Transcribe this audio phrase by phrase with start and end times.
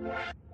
[0.00, 0.49] you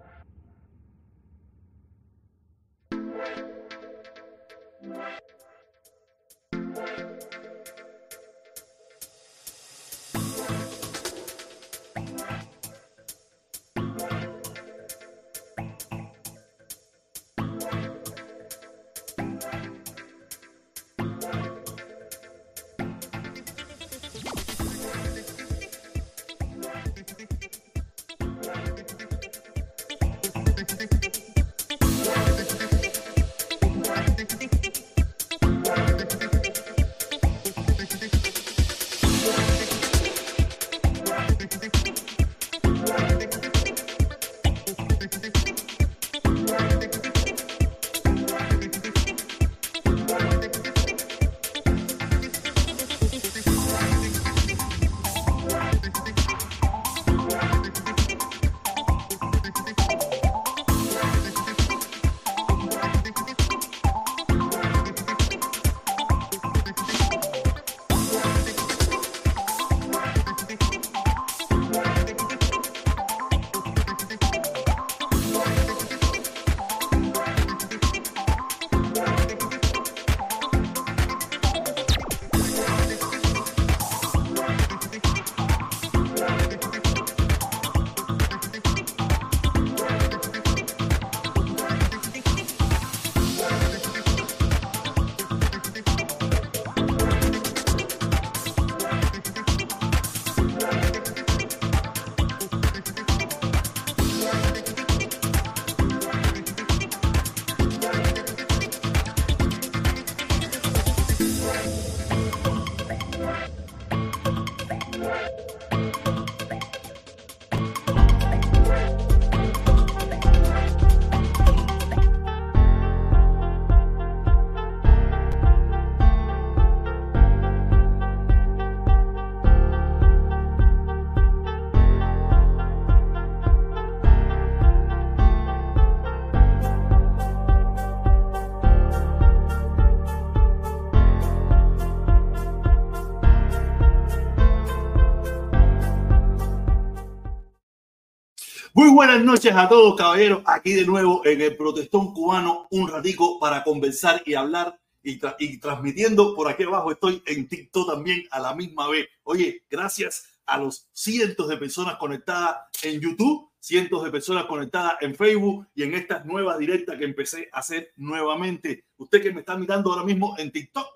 [149.17, 150.43] Buenas noches a todos, caballeros.
[150.45, 155.19] Aquí de nuevo en el Protestón Cubano, un ratico para conversar y hablar y,
[155.59, 156.93] transmitiendo por aquí abajo.
[156.93, 159.09] Estoy en TikTok también a la misma vez.
[159.23, 165.15] Oye, gracias a los cientos de personas conectadas en YouTube, cientos de personas conectadas en
[165.15, 168.85] Facebook y en estas nuevas directas que empecé a hacer nuevamente.
[168.99, 170.87] Usted que me está mirando ahora mismo en TikTok,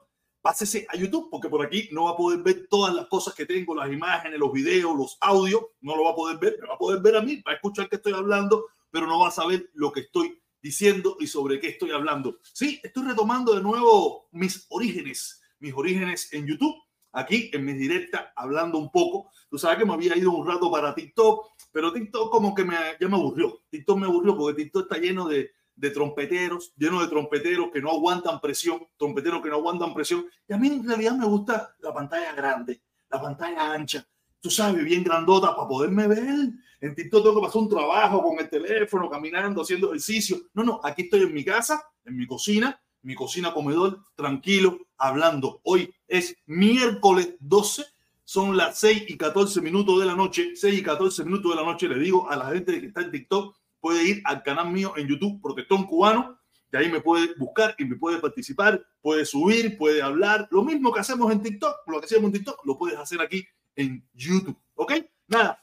[0.42, 3.46] pásese a YouTube, porque por aquí no va a poder ver todas las cosas que
[3.46, 6.74] tengo, las imágenes, los videos, los audios, no lo va a poder ver, me va
[6.74, 9.32] a poder ver a mí, va a escuchar que estoy hablando, pero no va a
[9.32, 12.38] saber lo que estoy diciendo y sobre qué estoy hablando.
[12.52, 16.76] Sí, estoy retomando de nuevo mis orígenes, mis orígenes en YouTube,
[17.12, 19.30] aquí en mis directas, hablando un poco.
[19.48, 22.76] Tú sabes que me había ido un rato para TikTok, pero TikTok como que me,
[23.00, 23.62] ya me aburrió.
[23.70, 25.50] TikTok me aburrió porque TikTok está lleno de,
[25.80, 30.26] de trompeteros, lleno de trompeteros que no aguantan presión, trompeteros que no aguantan presión.
[30.46, 34.06] Y a mí en realidad me gusta la pantalla grande, la pantalla ancha,
[34.40, 36.50] tú sabes, bien grandota para poderme ver.
[36.82, 40.38] En TikTok tengo que pasar un trabajo con el teléfono, caminando, haciendo ejercicio.
[40.52, 45.60] No, no, aquí estoy en mi casa, en mi cocina, mi cocina comedor, tranquilo, hablando.
[45.64, 47.86] Hoy es miércoles 12,
[48.24, 51.64] son las 6 y 14 minutos de la noche, 6 y 14 minutos de la
[51.64, 51.88] noche.
[51.88, 55.08] Le digo a la gente que está en TikTok, puede ir al canal mío en
[55.08, 56.38] YouTube, Protestón Cubano,
[56.72, 60.48] y ahí me puede buscar y me puede participar, puede subir, puede hablar.
[60.50, 63.44] Lo mismo que hacemos en TikTok, lo que hacemos en TikTok, lo puedes hacer aquí
[63.74, 64.56] en YouTube.
[64.74, 64.92] ¿Ok?
[65.26, 65.62] Nada.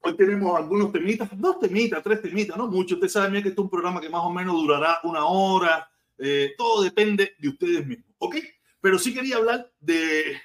[0.00, 2.94] Hoy tenemos algunos temitas, dos temitas, tres temitas, no mucho.
[2.94, 5.90] Usted sabe bien que este es un programa que más o menos durará una hora.
[6.18, 8.14] Eh, todo depende de ustedes mismos.
[8.18, 8.36] ¿Ok?
[8.80, 10.40] Pero sí quería hablar de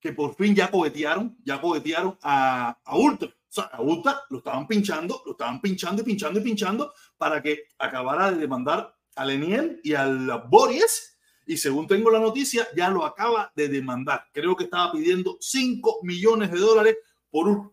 [0.00, 3.30] que por fin ya cohetearon, ya cohetearon a, a Ultra.
[3.56, 8.30] A Ultra lo estaban pinchando, lo estaban pinchando y pinchando y pinchando para que acabara
[8.30, 11.18] de demandar a Leniel y al Boris.
[11.46, 14.26] Y según tengo la noticia, ya lo acaba de demandar.
[14.32, 16.96] Creo que estaba pidiendo 5 millones de dólares
[17.28, 17.72] por un,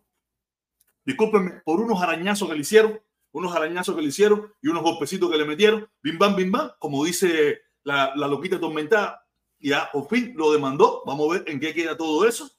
[1.06, 3.00] discúlpenme, por unos arañazos que le hicieron,
[3.32, 5.88] unos arañazos que le hicieron y unos golpecitos que le metieron.
[6.02, 9.24] Bim bam, bim bam, como dice la, la loquita tormentada.
[9.60, 11.04] Ya por fin lo demandó.
[11.06, 12.50] Vamos a ver en qué queda todo eso.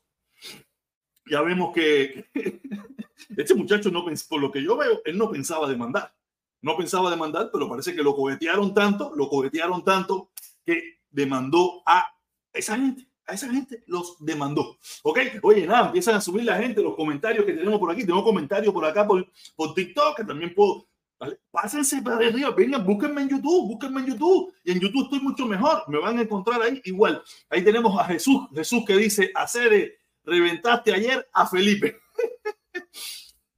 [1.27, 2.27] Ya vemos que
[3.37, 6.15] Este muchacho no por lo que yo veo, él no pensaba demandar.
[6.61, 10.31] No pensaba demandar, pero parece que lo cohetearon tanto, lo cohetearon tanto
[10.65, 12.07] que demandó a
[12.53, 14.79] esa gente, A esa gente los demandó.
[15.03, 15.19] ¿Ok?
[15.43, 18.05] Oye, nada, empiezan a subir la gente los comentarios que tenemos por aquí.
[18.05, 20.89] Tengo comentarios por acá por, por TikTok, que también puedo.
[21.19, 21.39] ¿vale?
[21.51, 24.55] Pásense para arriba, vengan, búsquenme en YouTube, búsquenme en YouTube.
[24.65, 25.85] Y en YouTube estoy mucho mejor.
[25.89, 27.23] Me van a encontrar ahí igual.
[27.51, 28.49] Ahí tenemos a Jesús.
[28.55, 31.99] Jesús que dice, hacer reventaste ayer a Felipe.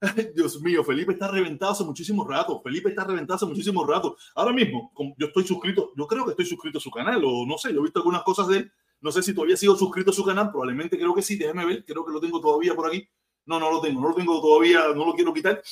[0.34, 2.60] Dios mío, Felipe está reventado hace muchísimo rato.
[2.62, 4.16] Felipe está reventado hace muchísimo rato.
[4.34, 7.58] Ahora mismo, yo estoy suscrito, yo creo que estoy suscrito a su canal, o no
[7.58, 8.72] sé, yo he visto algunas cosas de él.
[9.00, 11.84] No sé si todavía sigo suscrito a su canal, probablemente creo que sí, déjeme ver,
[11.84, 13.08] creo que lo tengo todavía por aquí.
[13.46, 15.62] No, no lo tengo, no lo tengo todavía, no lo quiero quitar.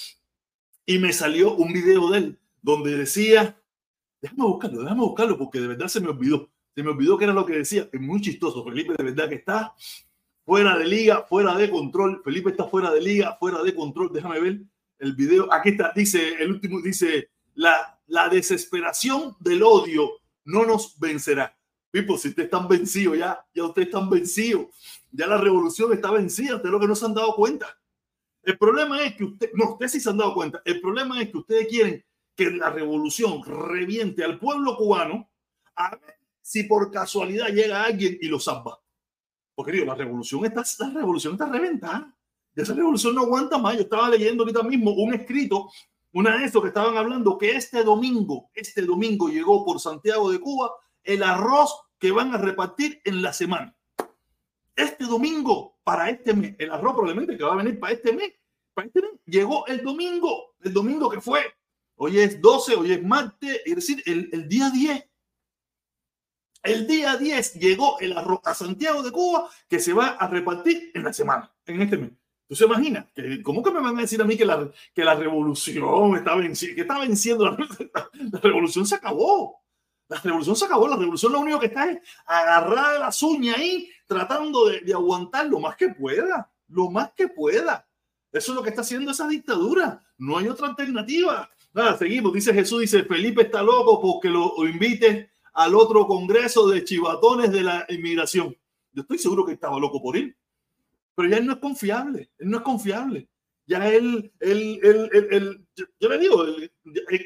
[0.86, 3.60] Y me salió un video de él donde decía,
[4.20, 6.50] déjame buscarlo, déjame buscarlo, porque de verdad se me olvidó.
[6.74, 7.88] Se me olvidó que era lo que decía.
[7.92, 9.74] Es muy chistoso, Felipe, de verdad que está
[10.48, 12.22] fuera de liga, fuera de control.
[12.24, 14.10] Felipe está fuera de liga, fuera de control.
[14.10, 14.60] Déjame ver
[14.98, 15.52] el video.
[15.52, 20.10] Aquí está, dice el último, dice, la, la desesperación del odio
[20.46, 21.54] no nos vencerá.
[21.90, 24.68] Pipo, si ustedes están vencidos ya, ya ustedes están vencidos.
[25.12, 27.78] Ya la revolución está vencida, ustedes lo que no se han dado cuenta.
[28.42, 30.62] El problema es que usted, no, ustedes sí se han dado cuenta.
[30.64, 32.02] El problema es que ustedes quieren
[32.34, 35.30] que la revolución reviente al pueblo cubano
[35.76, 38.80] a ver si por casualidad llega alguien y lo salva.
[39.58, 42.14] Porque digo, la revolución está, la revolución está reventada.
[42.54, 43.74] Esa revolución no aguanta más.
[43.74, 45.68] Yo estaba leyendo ahorita mismo un escrito,
[46.12, 50.38] una de estos que estaban hablando que este domingo, este domingo llegó por Santiago de
[50.38, 50.70] Cuba
[51.02, 53.76] el arroz que van a repartir en la semana.
[54.76, 58.34] Este domingo, para este mes, el arroz probablemente que va a venir para este mes,
[58.74, 61.40] para este mes, llegó el domingo, el domingo que fue.
[61.96, 65.04] Hoy es 12, hoy es martes, es decir, el, el día 10
[66.62, 70.90] el día 10 llegó el arroz a Santiago de Cuba que se va a repartir
[70.94, 72.10] en la semana, en este mes.
[72.48, 73.06] ¿Tú se imaginas?
[73.42, 76.74] ¿Cómo que me van a decir a mí que la, que la revolución está venciendo?
[76.74, 77.56] Que está venciendo la,
[78.32, 79.62] la, revolución se acabó.
[80.08, 80.88] La revolución se acabó.
[80.88, 84.94] La revolución lo único que está es agarrar de las uñas ahí, tratando de, de
[84.94, 86.50] aguantar lo más que pueda.
[86.68, 87.86] Lo más que pueda.
[88.32, 90.02] Eso es lo que está haciendo esa dictadura.
[90.16, 91.50] No hay otra alternativa.
[91.74, 92.32] Nada, seguimos.
[92.32, 97.62] Dice Jesús, dice Felipe está loco porque lo invite al otro congreso de chivatones de
[97.62, 98.56] la inmigración.
[98.92, 100.36] Yo estoy seguro que estaba loco por ir,
[101.16, 103.28] pero ya él no es confiable, él no es confiable.
[103.66, 105.66] Ya él, él, él, él,
[105.98, 106.46] yo, le digo,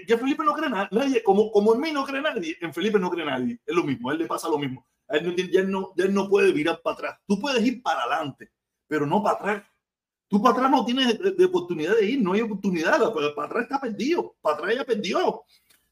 [0.08, 3.10] ya Felipe no cree nadie, como, como en mí no cree nadie, en Felipe no
[3.10, 4.86] cree nadie, es lo mismo, a él le pasa lo mismo.
[5.08, 7.18] A él no, ya, él no, ya él no puede virar para atrás.
[7.28, 8.50] Tú puedes ir para adelante,
[8.88, 9.62] pero no para atrás.
[10.26, 13.64] Tú para atrás no tienes de, de oportunidad de ir, no hay oportunidad, para atrás
[13.64, 15.44] está perdido, para atrás ya perdió.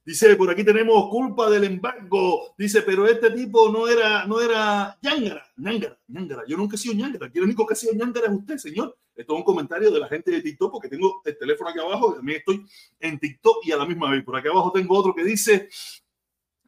[0.03, 2.55] Dice, por aquí tenemos culpa del embargo.
[2.57, 6.43] Dice, pero este tipo no era, no era Ñangara, Ñangara, Ñangara.
[6.49, 7.27] Yo nunca he sido Ñangara.
[7.27, 8.97] Aquí el único que ha sido Ñangara es usted, señor.
[9.15, 12.15] Esto es un comentario de la gente de TikTok, porque tengo el teléfono aquí abajo.
[12.15, 12.65] También estoy
[12.99, 14.25] en TikTok y a la misma vez.
[14.25, 15.69] Por aquí abajo tengo otro que dice,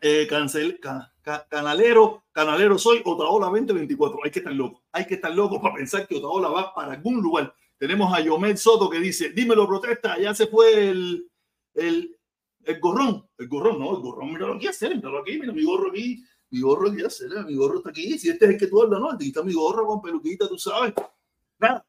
[0.02, 4.20] eh, cancel, ca, ca, canalero, canalero soy, Otaola 2024.
[4.24, 4.82] Hay que estar loco.
[4.92, 7.54] Hay que estar loco para pensar que Otaola va para algún lugar.
[7.78, 12.16] Tenemos a Yomel Soto que dice, dímelo, protesta, ya se fue el
[12.64, 15.64] el gorrón, el gorrón, no, el gorrón, mira lo que hacer, mira aquí, mira mi
[15.64, 18.66] gorro aquí, mi gorro aquí hacer, mi gorro está aquí, si este es el que
[18.66, 20.94] tú hablas, no, aquí está mi gorro con peluquita, tú sabes.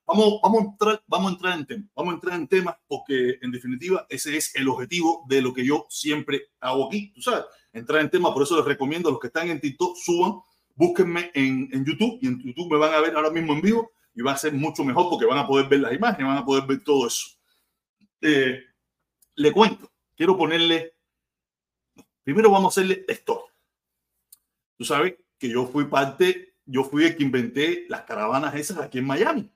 [0.05, 3.39] Vamos, vamos, a entrar, vamos a entrar en tema, vamos a entrar en temas porque
[3.41, 7.45] en definitiva ese es el objetivo de lo que yo siempre hago aquí, tú sabes,
[7.71, 10.35] entrar en tema, por eso les recomiendo a los que están en TikTok, suban,
[10.75, 13.91] búsquenme en, en YouTube y en YouTube me van a ver ahora mismo en vivo
[14.15, 16.45] y va a ser mucho mejor porque van a poder ver las imágenes, van a
[16.45, 17.31] poder ver todo eso.
[18.21, 18.59] Eh,
[19.35, 19.91] le cuento,
[20.23, 20.93] quiero ponerle,
[22.23, 23.43] primero vamos a hacerle esto.
[24.77, 28.99] Tú sabes que yo fui parte, yo fui el que inventé las caravanas esas aquí
[28.99, 29.51] en Miami.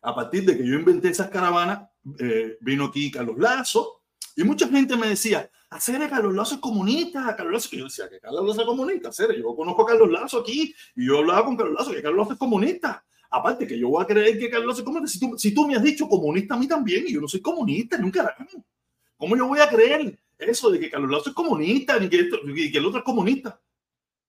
[0.00, 1.88] A partir de que yo inventé esas caravanas,
[2.20, 4.04] eh, vino aquí Carlos Lazo
[4.36, 8.08] y mucha gente me decía, hacer Carlos Lazo es comunista, Carlos Lazo, y yo decía
[8.08, 11.46] que Carlos Lazo es comunista, hacer, yo conozco a Carlos Lazo aquí y yo hablaba
[11.46, 13.04] con Carlos Lazo que Carlos Lazo es comunista.
[13.28, 15.12] Aparte que yo voy a creer que Carlos Lazo es comunista.
[15.12, 17.40] Si tú, si tú me has dicho comunista a mí también, y yo no soy
[17.40, 18.36] comunista, nunca.
[19.22, 22.40] ¿Cómo yo voy a creer eso de que Carlos Lazo es comunista ni que, esto,
[22.44, 23.60] que el otro es comunista?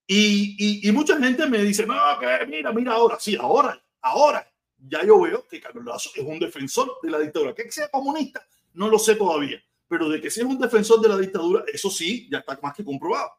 [0.06, 4.48] Y, y, y, mucha gente me dice, no, que mira, mira ahora, sí, ahora, ahora,
[4.78, 7.52] ya yo veo que Carlos Lazo es un defensor de la dictadura.
[7.56, 11.18] Que sea comunista, no lo sé todavía, pero de que sea un defensor de la
[11.18, 13.32] dictadura, eso sí, ya está más que comprobado.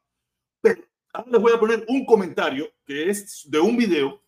[0.60, 0.84] Pero
[1.14, 4.22] ahora les voy a poner un comentario que es de un video.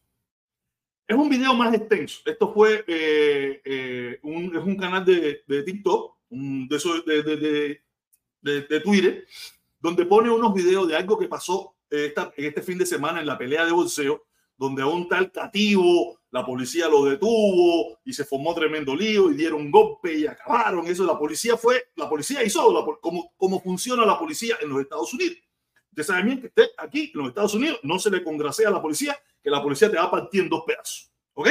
[1.06, 2.22] Es un video más extenso.
[2.26, 7.82] Esto fue eh, eh, un, es un canal de, de TikTok de, eso, de, de,
[8.42, 9.26] de, Twitter,
[9.80, 13.28] donde pone unos videos de algo que pasó esta, en este fin de semana en
[13.28, 14.26] la pelea de bolseo,
[14.58, 19.36] donde a un tal cativo la policía lo detuvo y se formó tremendo lío y
[19.36, 20.86] dieron golpe y acabaron.
[20.88, 24.82] Eso la policía fue, la policía hizo la, como, como funciona la policía en los
[24.82, 25.38] Estados Unidos.
[25.90, 28.72] Usted sabe bien que usted aquí en los Estados Unidos no se le congracea a
[28.72, 31.12] la policía, que la policía te va en dos pedazos.
[31.34, 31.50] ¿Ok?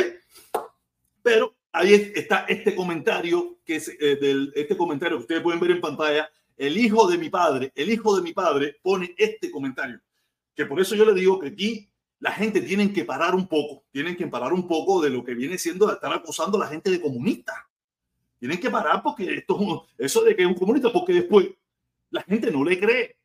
[1.23, 5.73] Pero ahí está este comentario, que es eh, del, este comentario que ustedes pueden ver
[5.73, 6.29] en pantalla.
[6.57, 10.01] El hijo de mi padre, el hijo de mi padre pone este comentario.
[10.55, 13.85] Que por eso yo le digo que aquí la gente tiene que parar un poco,
[13.91, 16.91] tienen que parar un poco de lo que viene siendo estar acusando a la gente
[16.91, 17.69] de comunista.
[18.39, 21.49] Tienen que parar porque esto, eso de que es un comunista, porque después
[22.11, 23.17] la gente no le cree.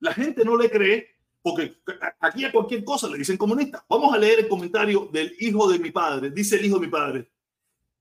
[0.00, 1.76] La gente no le cree porque
[2.20, 3.84] aquí a cualquier cosa le dicen comunista.
[3.88, 6.30] Vamos a leer el comentario del hijo de mi padre.
[6.30, 7.30] Dice el hijo de mi padre.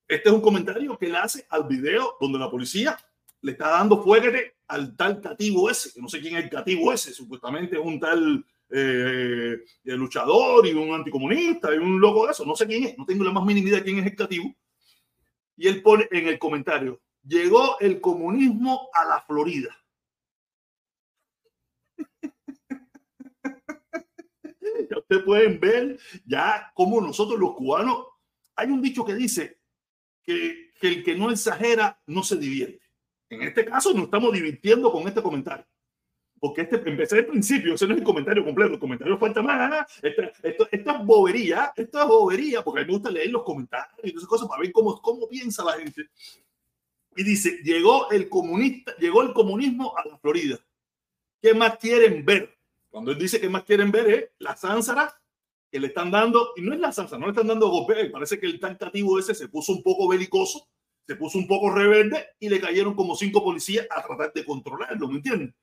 [0.07, 2.97] Este es un comentario que él hace al video donde la policía
[3.41, 7.11] le está dando fuerte al tal cativo ese, no sé quién es el cativo ese,
[7.11, 12.67] supuestamente un tal eh, luchador y un anticomunista y un loco de eso, no sé
[12.67, 14.53] quién es, no tengo la más mínima idea de quién es el cativo.
[15.57, 19.75] Y él pone en el comentario, llegó el comunismo a la Florida.
[24.89, 28.05] ya ustedes pueden ver ya como nosotros los cubanos,
[28.55, 29.54] hay un dicho que dice
[30.25, 32.85] que, que el que no exagera no se divierte.
[33.29, 35.65] En este caso nos estamos divirtiendo con este comentario.
[36.39, 39.97] Porque este, empecé al principio, ese no es el comentario completo, el comentario falta más.
[40.01, 43.43] Esto, esto, esto, es bobería, esto es bobería, porque a mí me gusta leer los
[43.43, 46.09] comentarios y esas cosas para ver cómo, cómo piensa la gente.
[47.15, 50.59] Y dice, llegó el comunista, llegó el comunismo a la Florida.
[51.41, 52.53] ¿Qué más quieren ver?
[52.89, 55.19] Cuando él dice que más quieren ver es la zánsara
[55.75, 58.39] que le están dando, y no es la zánsara, no le están dando golpe, parece
[58.39, 60.69] que el tentativo ese se puso un poco belicoso,
[61.05, 65.09] se puso un poco rebelde y le cayeron como cinco policías a tratar de controlarlo,
[65.09, 65.53] ¿me entienden?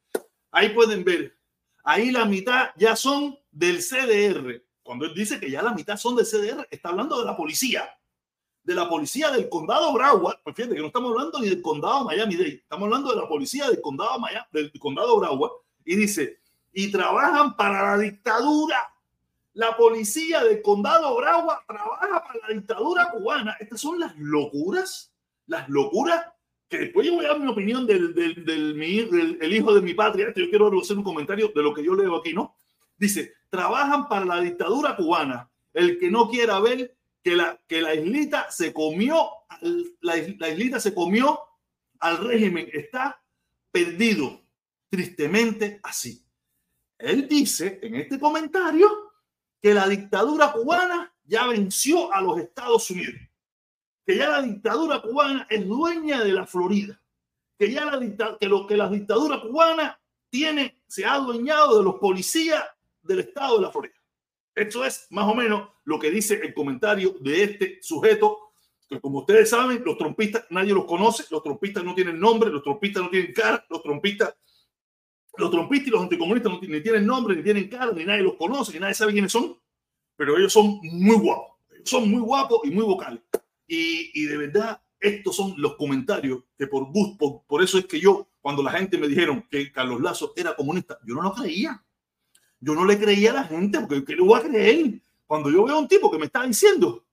[0.50, 1.38] Ahí pueden ver,
[1.83, 4.62] ahí la mitad ya son del CDR.
[4.83, 7.88] Cuando él dice que ya la mitad son del CDR, está hablando de la policía,
[8.64, 10.42] de la policía del condado Broward.
[10.45, 13.66] Pues fíjate que no estamos hablando ni del condado Miami-Dade, estamos hablando de la policía
[13.71, 15.52] del condado Miami, del condado Broward.
[15.87, 18.92] Y dice, y trabajan para la dictadura.
[19.54, 23.56] La policía del condado Bragua trabaja para la dictadura cubana.
[23.61, 25.12] Estas son las locuras,
[25.47, 26.25] las locuras
[26.68, 29.92] que después yo voy a dar mi opinión del, del, del, el hijo de mi
[29.92, 30.32] patria.
[30.35, 32.56] Yo quiero hacer un comentario de lo que yo leo aquí, ¿no?
[32.97, 35.50] Dice, trabajan para la dictadura cubana.
[35.75, 39.28] El que no quiera ver que la, que la islita se comió,
[40.00, 41.38] la, la islita se comió
[42.00, 43.23] al régimen, está
[43.71, 44.40] perdido.
[44.88, 46.25] Tristemente así.
[46.99, 49.12] Él dice en este comentario
[49.62, 53.14] que la dictadura cubana ya venció a los Estados Unidos,
[54.04, 57.00] que ya la dictadura cubana es dueña de la Florida,
[57.57, 61.95] que ya la, que lo que la dictadura cubana tiene, se ha adueñado de los
[61.95, 62.64] policías
[63.02, 63.95] del estado de la Florida.
[64.54, 68.52] Esto es más o menos lo que dice el comentario de este sujeto,
[68.88, 72.62] que como ustedes saben, los trompistas nadie los conoce, los trompistas no tienen nombre, los
[72.62, 74.35] trompistas no tienen cara, los trompistas
[75.37, 78.35] los trompistas y los anticomunistas no ni tienen nombre, ni tienen cara, ni nadie los
[78.35, 79.57] conoce, ni nadie sabe quiénes son,
[80.17, 83.21] pero ellos son muy guapos, son muy guapos y muy vocales.
[83.67, 87.99] Y, y de verdad, estos son los comentarios que por gusto, por, eso es que
[87.99, 91.83] yo, cuando la gente me dijeron que Carlos Lazo era comunista, yo no lo creía.
[92.61, 95.01] Yo no le creía a la gente, porque ¿qué le voy a creer?
[95.27, 97.05] Cuando yo veo a un tipo que me está diciendo,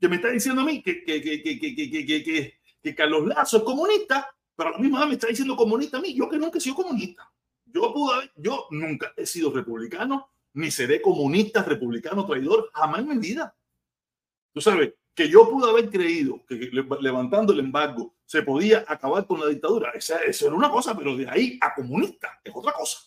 [0.00, 4.34] que me está diciendo a mí que, que, que, que, que Carlos Lazo es comunista,
[4.56, 6.60] pero a la misma vez me está diciendo comunista a mí, yo que nunca he
[6.60, 7.30] sido comunista.
[7.78, 13.18] Yo, pude, yo nunca he sido republicano, ni seré comunista, republicano, traidor, jamás en mi
[13.18, 13.54] vida.
[14.52, 16.70] Tú sabes, que yo pude haber creído que
[17.00, 19.92] levantando el embargo se podía acabar con la dictadura.
[19.92, 22.98] Esa, eso era una cosa, pero de ahí a comunista es otra cosa.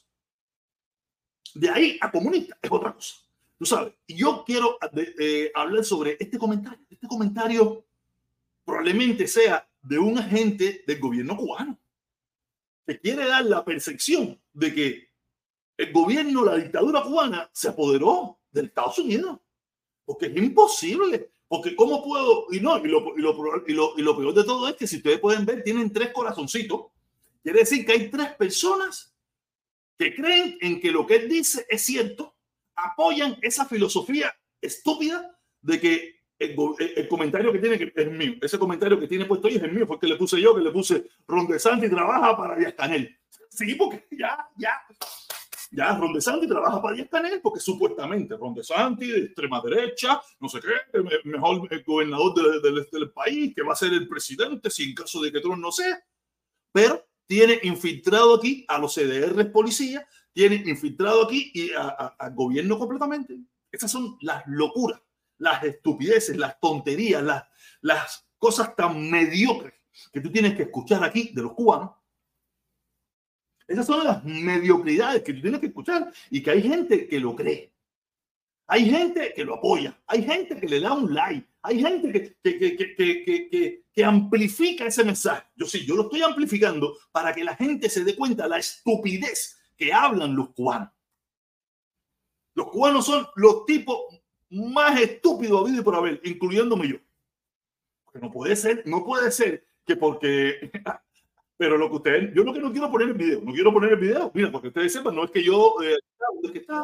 [1.54, 3.16] De ahí a comunista es otra cosa.
[3.58, 4.78] Tú sabes, y yo quiero
[5.20, 6.86] eh, hablar sobre este comentario.
[6.90, 7.86] Este comentario
[8.64, 11.78] probablemente sea de un agente del gobierno cubano
[12.88, 15.10] que quiere dar la percepción de que
[15.78, 19.40] el gobierno, la dictadura cubana, se apoderó de Estados Unidos.
[20.06, 21.32] Porque es imposible.
[21.48, 22.48] Porque ¿cómo puedo?
[22.52, 24.88] Y no, y lo, y lo, y lo, y lo peor de todo es que
[24.88, 26.88] si ustedes pueden ver, tienen tres corazoncitos.
[27.44, 29.14] Quiere decir que hay tres personas
[29.98, 32.36] que creen en que lo que él dice es cierto,
[32.76, 38.34] apoyan esa filosofía estúpida de que el, comentario que tiene que es mío.
[38.42, 40.72] Ese comentario que tiene puesto ahí es el mío, porque le puse yo, que le
[40.72, 43.16] puse Rondesanti trabaja para Díaz Canel.
[43.52, 44.72] Sí, porque ya, ya,
[45.72, 51.00] ya Rondesanti trabaja para Díaz Canel, porque supuestamente Rondesanti de extrema derecha, no sé qué,
[51.26, 55.32] mejor gobernador del, del, país, que va a ser el presidente, si en caso de
[55.32, 56.02] que Trump no sea,
[56.72, 63.38] pero tiene infiltrado aquí a los CDR policías, tiene infiltrado aquí y al gobierno completamente.
[63.70, 65.02] Esas son las locuras
[65.42, 67.44] las estupideces, las tonterías, las,
[67.82, 69.74] las cosas tan mediocres
[70.14, 71.92] que tú tienes que escuchar aquí de los cubanos.
[73.68, 77.36] Esas son las mediocridades que tú tienes que escuchar y que hay gente que lo
[77.36, 77.72] cree.
[78.68, 82.38] Hay gente que lo apoya, hay gente que le da un like, hay gente
[83.94, 85.46] que, amplifica ese mensaje.
[85.56, 88.60] Yo sí, yo lo estoy amplificando para que la gente se dé cuenta de la
[88.60, 90.90] estupidez que hablan los cubanos.
[92.54, 93.98] Los cubanos son los tipos
[94.50, 96.98] más estúpidos habido y por haber, incluyéndome yo.
[98.14, 100.72] No puede ser, no puede ser que porque
[101.62, 103.92] pero lo que ustedes, yo lo que no quiero poner el video, no quiero poner
[103.92, 105.96] el video, mira, porque ustedes sepan, no es que yo, eh,
[106.34, 106.84] ¿dónde es que está?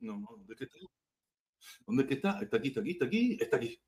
[0.00, 0.78] No, no, ¿dónde es que está?
[1.86, 2.40] ¿Dónde es que está?
[2.40, 3.80] Está aquí, está aquí, está aquí, está aquí.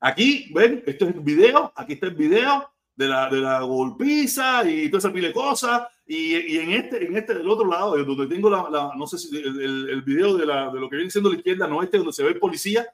[0.00, 4.66] Aquí, ven, esto es el video, aquí está el video de la, de la golpiza
[4.66, 5.82] y toda esa pile de cosas.
[6.06, 9.18] Y, y, en este, en este del otro lado, donde tengo la, la no sé
[9.18, 11.82] si el, el, el video de, la, de, lo que viene siendo la izquierda, no
[11.82, 12.86] este, donde se ve el policía,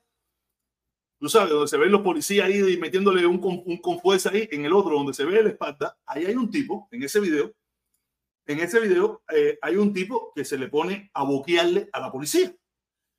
[1.18, 4.64] tú sabes, donde se ven los policías ahí metiéndole un, un con fuerza ahí, en
[4.64, 7.52] el otro, donde se ve la espalda, ahí hay un tipo, en ese video,
[8.47, 12.12] en ese video eh, hay un tipo que se le pone a boquearle a la
[12.12, 12.54] policía.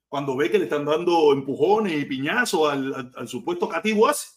[0.08, 4.28] Cuando ve que le están dando empujones y piñazos al, al, al supuesto cativo ese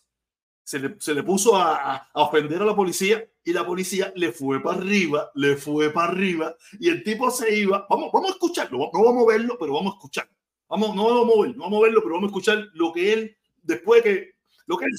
[0.69, 4.33] se le, se le puso a, a, ofender a la policía y la policía le
[4.33, 7.87] fue para arriba, le fue para arriba y el tipo se iba.
[7.88, 10.37] Vamos, vamos a escucharlo, no vamos a verlo, pero vamos a escucharlo.
[10.69, 13.15] Vamos, no vamos a verlo, no vamos a verlo, pero vamos a escuchar lo que
[13.15, 13.38] él,
[13.69, 14.33] después que,
[14.67, 14.93] lo que él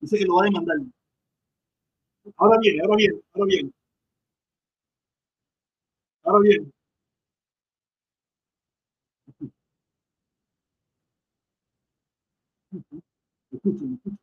[0.00, 0.76] Dice que lo va a demandar.
[2.36, 3.70] Ahora viene, ahora viene, ahora viene.
[6.24, 6.70] Ahora viene.
[13.50, 14.19] ¿Por qué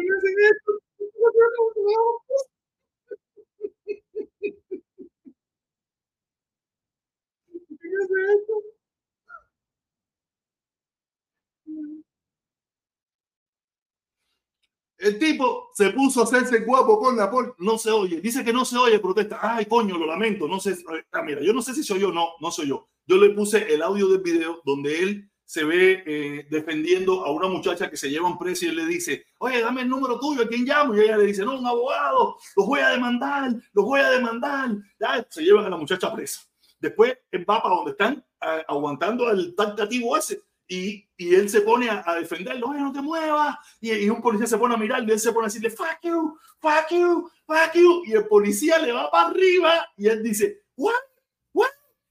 [0.00, 0.83] me hacen esto?
[15.04, 18.54] El tipo se puso a hacerse guapo con la pol, no se oye, dice que
[18.54, 19.38] no se oye, protesta.
[19.40, 20.76] Ay, coño, lo lamento, no sé.
[21.12, 22.88] Ah, mira, yo no sé si soy yo no, no soy yo.
[23.06, 27.46] Yo le puse el audio del video donde él se ve eh, defendiendo a una
[27.46, 30.42] muchacha que se lleva un precio y él le dice, oye, dame el número tuyo,
[30.42, 30.96] ¿a quién llamo?
[30.96, 34.70] Y ella le dice, no, un abogado, los voy a demandar, los voy a demandar.
[34.98, 36.40] Ya, se llevan a la muchacha presa.
[36.80, 37.16] Después
[37.48, 38.24] va para donde están
[38.66, 43.56] aguantando al tentativo ese y, y, él se pone a, defenderlo, oye, no te muevas.
[43.80, 46.00] Y, y, un policía se pone a mirar y él se pone a decirle, fuck
[46.02, 48.02] you, fuck you, fuck you.
[48.06, 50.94] Y el policía le va para arriba y él dice, what,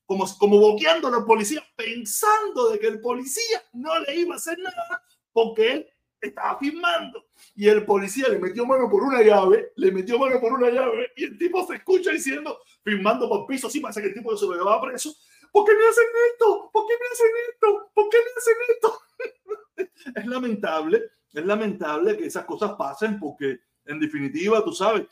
[0.05, 4.37] como, como boqueando a la policía, pensando de que el policía no le iba a
[4.37, 5.87] hacer nada porque él
[6.21, 7.25] estaba filmando.
[7.55, 11.11] Y el policía le metió mano por una llave, le metió mano por una llave
[11.15, 14.45] y el tipo se escucha diciendo, filmando por piso, así parece que el tipo se
[14.45, 15.13] lo llevaba preso.
[15.51, 16.69] ¿Por qué me hacen esto?
[16.71, 17.91] ¿Por qué me hacen esto?
[17.93, 20.13] ¿Por qué me hacen esto?
[20.19, 25.05] es lamentable, es lamentable que esas cosas pasen porque en definitiva, tú sabes,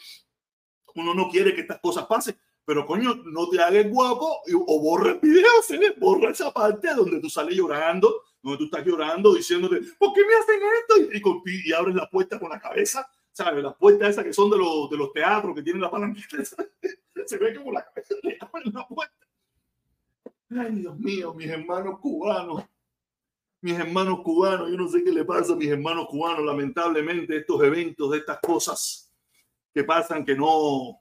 [0.95, 2.37] uno no quiere que estas cosas pasen,
[2.71, 5.77] pero coño, no te hagas guapo o borra el video, ¿sí?
[5.97, 10.33] borra esa parte donde tú sales llorando, donde tú estás llorando, diciéndote, ¿por qué me
[10.35, 11.35] hacen esto?
[11.45, 13.61] Y, y, y abres la puerta con la cabeza, ¿sabes?
[13.61, 16.37] Las puertas esas que son de los, de los teatros que tienen la palanquita,
[17.25, 19.27] se ve como la cabeza le abren la puerta.
[20.51, 22.63] Ay, Dios mío, mis hermanos cubanos,
[23.59, 27.61] mis hermanos cubanos, yo no sé qué le pasa a mis hermanos cubanos, lamentablemente, estos
[27.63, 29.11] eventos, de estas cosas
[29.73, 31.00] que pasan que no,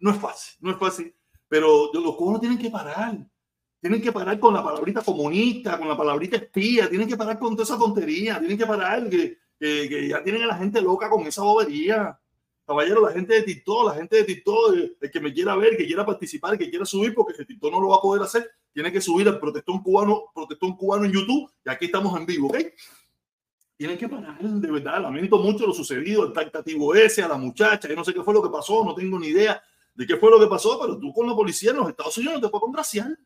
[0.00, 1.14] no es fácil, no es fácil,
[1.46, 3.18] pero los cubanos tienen que parar.
[3.80, 7.54] Tienen que parar con la palabrita comunista, con la palabrita espía, tienen que parar con
[7.54, 11.26] toda esa tontería, tienen que parar que, que, ya tienen a la gente loca con
[11.26, 12.18] esa bobería.
[12.66, 15.86] Caballero, la gente de TikTok, la gente de TikTok, el, que me quiera ver, que
[15.86, 18.92] quiera participar, que quiera subir, porque el TikTok no lo va a poder hacer, tiene
[18.92, 22.58] que subir al protestón cubano, protestón cubano en YouTube, y aquí estamos en vivo, ¿ok?
[23.76, 27.88] Tienen que parar, de verdad, lamento mucho lo sucedido, el tactativo ese, a la muchacha,
[27.88, 29.60] yo no sé qué fue lo que pasó, no tengo ni idea
[30.00, 32.36] de qué fue lo que pasó, pero tú con la policía en los Estados Unidos
[32.36, 33.18] no te puedes congraciar.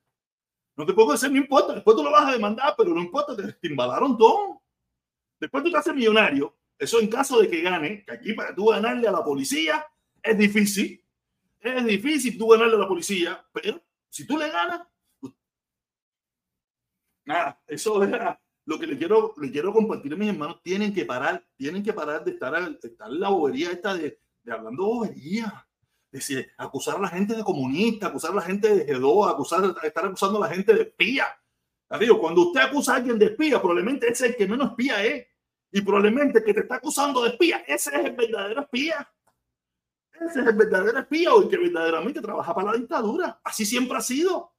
[0.75, 3.37] No te puedo decir, no importa, después tú lo vas a demandar, pero no importa,
[3.37, 4.61] te, te todo.
[5.39, 6.59] Después tú te haces millonario.
[6.77, 9.87] Eso en caso de que gane, que aquí para tú ganarle a la policía
[10.21, 11.01] es difícil.
[11.61, 14.81] Es difícil tú ganarle a la policía, pero si tú le ganas,
[15.21, 15.33] pues,
[17.25, 18.11] nada, eso es
[18.65, 20.61] lo que le quiero, le quiero compartir a mis hermanos.
[20.61, 24.53] Tienen que parar, tienen que parar de estar, estar en la bobería esta de, de
[24.53, 25.65] hablando bobería
[26.15, 30.07] decir, acusar a la gente de comunista, acusar a la gente de G2, acusar, estar
[30.07, 31.27] acusando a la gente de espía.
[31.89, 35.05] Amigo, cuando usted acusa a alguien de espía, probablemente ese es el que menos espía
[35.05, 35.27] es.
[35.73, 39.13] Y probablemente el que te está acusando de espía, ese es el verdadero espía.
[40.13, 43.41] Ese es el verdadero espía o el que verdaderamente trabaja para la dictadura.
[43.43, 44.53] Así siempre ha sido.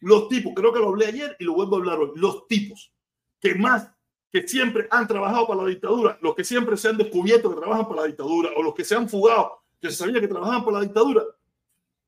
[0.00, 2.92] Los tipos, creo que lo hablé ayer y lo vuelvo a hablar hoy, los tipos
[3.40, 3.88] que más,
[4.32, 7.88] que siempre han trabajado para la dictadura, los que siempre se han descubierto que trabajan
[7.88, 10.72] para la dictadura o los que se han fugado que se sabía que trabajaban por
[10.72, 11.22] la dictadura,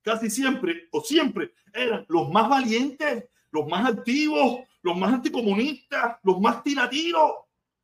[0.02, 6.40] casi siempre o siempre eran los más valientes, los más activos, los más anticomunistas, los
[6.40, 7.32] más tiratiros.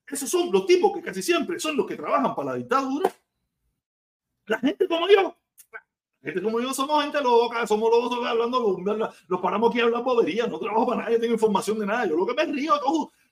[0.07, 3.13] Esos son los tipos que casi siempre son los que trabajan para la dictadura.
[4.47, 5.37] La gente como yo,
[5.73, 5.81] la
[6.23, 8.79] gente como yo somos gente loca, somos locos hablando,
[9.29, 12.07] los paramos aquí a hablar boberías, no trabajo para nadie, tengo información de nada.
[12.07, 12.75] Yo lo que me río,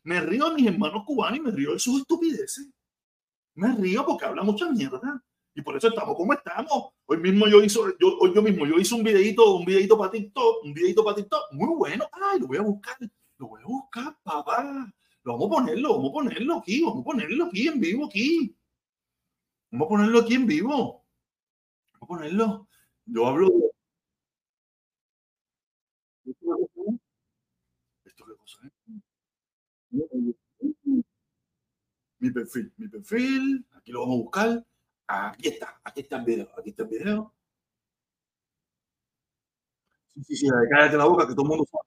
[0.02, 2.68] me río de mis hermanos cubanos y me río de sus estupideces.
[3.54, 5.22] Me río porque habla mucha mierda.
[5.54, 6.92] Y por eso estamos como estamos.
[7.06, 10.10] Hoy mismo yo hizo, yo, hoy yo mismo yo hice un videito, un videito para
[10.10, 12.08] TikTok, un videito para TikTok, muy bueno.
[12.12, 12.96] Ay, lo voy a buscar,
[13.36, 14.92] lo voy a buscar, papá.
[15.24, 18.56] Lo vamos a ponerlo, vamos a ponerlo aquí, vamos a ponerlo aquí en vivo, aquí.
[19.70, 21.04] Vamos a ponerlo aquí en vivo.
[21.92, 22.68] Vamos a ponerlo.
[23.06, 23.48] Yo hablo.
[28.04, 28.72] ¿Esto qué cosa es?
[32.18, 33.66] Mi perfil, mi perfil.
[33.72, 34.71] Aquí lo vamos a buscar.
[35.14, 37.34] Aquí está, aquí está el video, aquí está el video.
[40.14, 41.84] Sí, sí, sí, cállate la boca que todo el mundo sabe.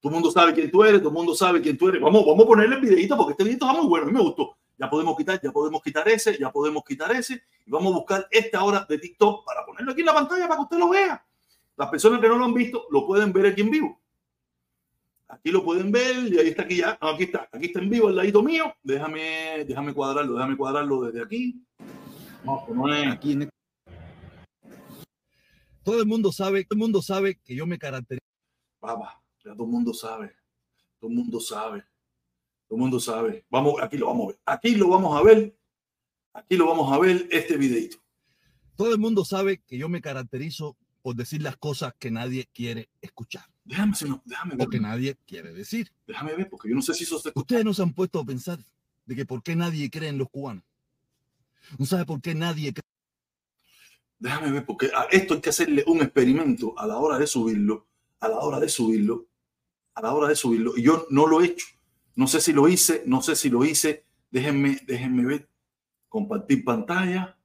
[0.00, 2.00] Todo el mundo sabe quién tú eres, todo el mundo sabe quién tú eres.
[2.00, 4.56] Vamos, vamos a ponerle el videito porque este videito está muy bueno, a me gustó.
[4.78, 7.42] Ya podemos quitar, ya podemos quitar ese, ya podemos quitar ese.
[7.66, 10.56] Y vamos a buscar esta hora de TikTok para ponerlo aquí en la pantalla para
[10.56, 11.22] que usted lo vea.
[11.76, 14.00] Las personas que no lo han visto lo pueden ver aquí en vivo.
[15.28, 16.98] Aquí lo pueden ver y ahí está aquí ya.
[17.00, 18.74] aquí está, aquí está en vivo al ladito mío.
[18.82, 21.62] Déjame, déjame cuadrarlo, déjame cuadrarlo desde aquí.
[22.44, 23.06] No, pues no es.
[23.06, 23.38] Aquí
[25.82, 28.24] Todo el mundo sabe, todo el mundo sabe que yo me caracterizo.
[28.80, 30.34] Papá, ya todo el mundo sabe.
[30.98, 31.84] Todo el mundo sabe.
[32.66, 33.44] Todo el mundo sabe.
[33.50, 34.40] Vamos, aquí lo vamos a ver.
[34.46, 35.56] Aquí lo vamos a ver.
[36.32, 37.98] Aquí lo vamos a ver este videito.
[38.76, 42.88] Todo el mundo sabe que yo me caracterizo por decir las cosas que nadie quiere
[43.00, 43.44] escuchar.
[43.64, 44.66] Déjame, déjame ver.
[44.66, 45.92] O que nadie quiere decir.
[46.06, 47.32] Déjame ver, porque yo no sé si eso se...
[47.34, 48.58] Ustedes no se han puesto a pensar
[49.04, 50.64] de que por qué nadie cree en los cubanos.
[51.78, 52.72] No sabe por qué nadie.
[54.18, 57.86] Déjame ver, porque a esto hay que hacerle un experimento a la hora de subirlo,
[58.20, 59.26] a la hora de subirlo,
[59.94, 60.76] a la hora de subirlo.
[60.76, 61.66] Y yo no lo he hecho.
[62.16, 64.04] No sé si lo hice, no sé si lo hice.
[64.30, 65.48] Déjenme, déjenme ver.
[66.08, 67.36] Compartir pantalla.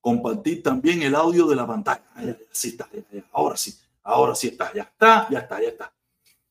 [0.00, 2.04] Compartir también el audio de la pantalla.
[2.50, 2.88] Sí está,
[3.32, 5.94] ahora sí, ahora sí está, ya está, ya está, ya está.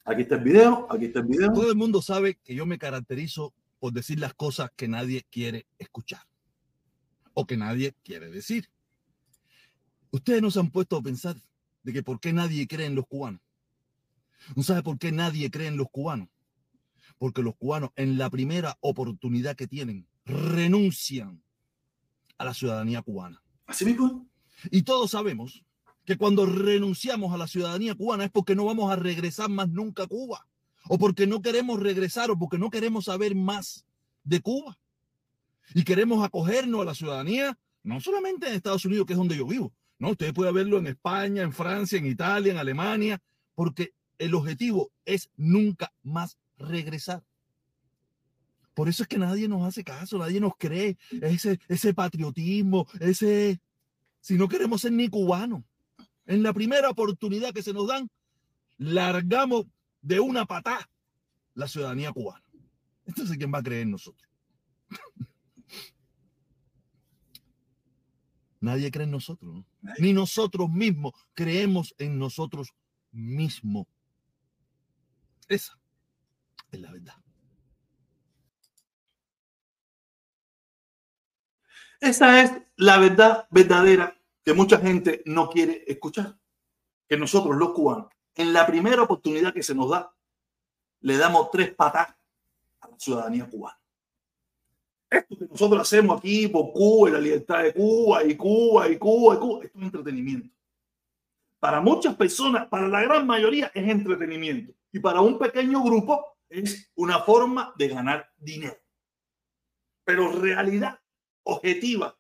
[0.06, 1.52] Aquí está el video, aquí está el video.
[1.52, 5.68] Todo el mundo sabe que yo me caracterizo por decir las cosas que nadie quiere
[5.78, 6.22] escuchar
[7.34, 8.70] o que nadie quiere decir.
[10.12, 11.36] Ustedes no se han puesto a pensar
[11.84, 13.42] de que por qué nadie cree en los cubanos.
[14.56, 16.30] ¿No sabe por qué nadie cree en los cubanos?
[17.18, 21.44] Porque los cubanos en la primera oportunidad que tienen renuncian
[22.38, 23.42] a la ciudadanía cubana.
[23.66, 24.28] Así mismo.
[24.72, 25.64] Y todos sabemos
[26.06, 30.04] que cuando renunciamos a la ciudadanía cubana es porque no vamos a regresar más nunca
[30.04, 30.48] a Cuba
[30.90, 33.86] o porque no queremos regresar o porque no queremos saber más
[34.24, 34.78] de Cuba.
[35.74, 39.46] Y queremos acogernos a la ciudadanía, no solamente en Estados Unidos, que es donde yo
[39.46, 43.20] vivo, no, usted puede verlo en España, en Francia, en Italia, en Alemania,
[43.56, 47.24] porque el objetivo es nunca más regresar.
[48.74, 53.60] Por eso es que nadie nos hace caso, nadie nos cree ese, ese patriotismo, ese...
[54.22, 55.64] Si no queremos ser ni cubanos,
[56.26, 58.10] en la primera oportunidad que se nos dan,
[58.78, 59.66] largamos
[60.08, 60.90] de una patada
[61.54, 62.44] la ciudadanía cubana.
[63.06, 64.30] Entonces, ¿quién va a creer en nosotros?
[68.62, 69.66] Nadie cree en nosotros, ¿no?
[70.00, 72.74] ni nosotros mismos creemos en nosotros
[73.12, 73.86] mismos.
[75.48, 75.78] Esa
[76.72, 77.16] es la verdad.
[82.00, 86.40] Esa es la verdad verdadera que mucha gente no quiere escuchar.
[87.08, 90.14] Que nosotros los cubanos, en la primera oportunidad que se nos da,
[91.02, 92.16] le damos tres patas
[92.80, 93.80] a la ciudadanía cubana.
[95.10, 98.98] Esto que nosotros hacemos aquí por Cuba y la libertad de Cuba y Cuba y
[98.98, 100.54] Cuba y Cuba, esto es entretenimiento.
[101.60, 104.74] Para muchas personas, para la gran mayoría, es entretenimiento.
[104.92, 108.78] Y para un pequeño grupo es una forma de ganar dinero.
[110.04, 111.00] Pero realidad
[111.44, 112.18] objetiva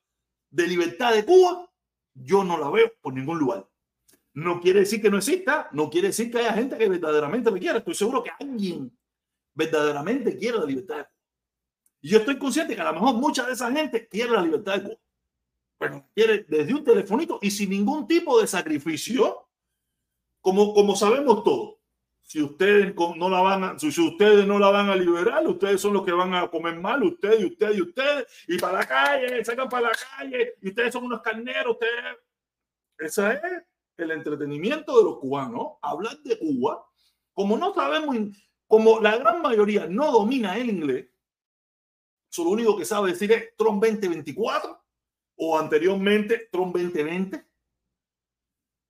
[0.49, 1.69] de libertad de Cuba,
[2.13, 3.67] yo no la veo por ningún lugar.
[4.37, 7.59] No quiere decir que no exista, no quiere decir que haya gente que verdaderamente me
[7.59, 7.79] quiera.
[7.79, 8.95] Estoy seguro que alguien
[9.55, 11.07] verdaderamente quiere la libertad.
[12.01, 14.75] Y yo estoy consciente que a lo mejor mucha de esa gente quiere la libertad
[14.75, 15.01] de Cuba.
[15.79, 19.49] Pero quiere desde un telefonito y sin ningún tipo de sacrificio,
[20.39, 21.77] como, como sabemos todos
[22.21, 25.93] si ustedes no la van a, si ustedes no la van a liberar, ustedes son
[25.93, 29.45] los que van a comer mal, ustedes y ustedes y ustedes, y para la calle,
[29.45, 32.17] sacan para la calle, y ustedes son unos carneros, ustedes.
[32.99, 33.63] Ese es
[33.97, 36.85] el entretenimiento de los cubanos, hablar de Cuba.
[37.33, 38.15] Como no sabemos,
[38.67, 41.09] como la gran mayoría no domina el inglés,
[42.29, 44.83] solo lo único que sabe decir es Trump 2024
[45.37, 47.47] o anteriormente Trump 2020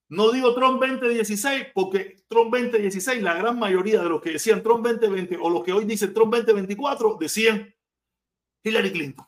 [0.09, 4.85] no digo Trump 2016 porque Trump 2016, la gran mayoría de los que decían Trump
[4.85, 7.73] 2020 o los que hoy dicen Trump 2024 decían
[8.63, 9.27] Hillary Clinton.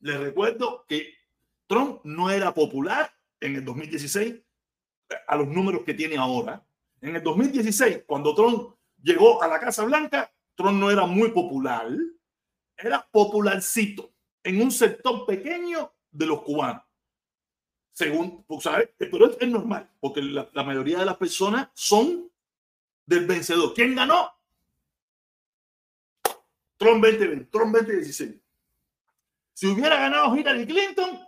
[0.00, 1.14] Les recuerdo que
[1.66, 4.34] Trump no era popular en el 2016
[5.26, 6.64] a los números que tiene ahora.
[7.00, 11.88] En el 2016, cuando Trump llegó a la Casa Blanca, Trump no era muy popular,
[12.76, 16.86] era popularcito en un sector pequeño de los cubanos
[17.96, 18.90] según, pues, ¿sabes?
[18.98, 22.30] Pero es, normal, porque la, mayoría de las personas son
[23.06, 23.72] del vencedor.
[23.72, 24.38] ¿Quién ganó?
[26.76, 28.34] Trump 2020, Trump 2016.
[29.54, 31.18] Si hubiera ganado Hillary Clinton,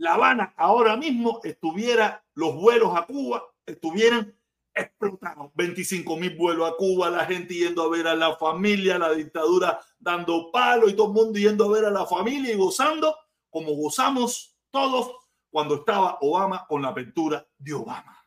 [0.00, 4.34] La Habana ahora mismo estuviera, los vuelos a Cuba estuvieran
[4.74, 5.50] explotados.
[5.54, 9.78] 25 mil vuelos a Cuba, la gente yendo a ver a la familia, la dictadura
[9.98, 13.14] dando palo y todo el mundo yendo a ver a la familia y gozando
[13.50, 15.12] como gozamos todos
[15.50, 18.26] cuando estaba Obama con la apertura de Obama.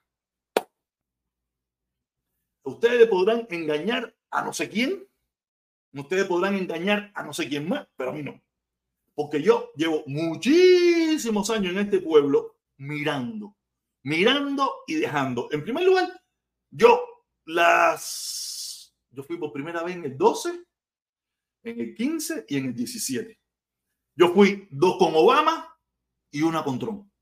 [2.66, 5.10] Ustedes podrán engañar a no sé quién,
[5.92, 8.40] ustedes podrán engañar a no sé quién más, pero a mí no.
[9.16, 13.56] Porque yo llevo muchísimos años en este pueblo mirando,
[14.04, 15.50] mirando y dejando.
[15.52, 16.22] En primer lugar,
[16.72, 17.00] yo
[17.46, 18.96] las...
[19.12, 20.64] Yo fui por primera vez en el 12,
[21.64, 23.40] en el 15 y en el 17.
[24.16, 25.78] Yo fui dos con Obama
[26.32, 27.14] y una con Trump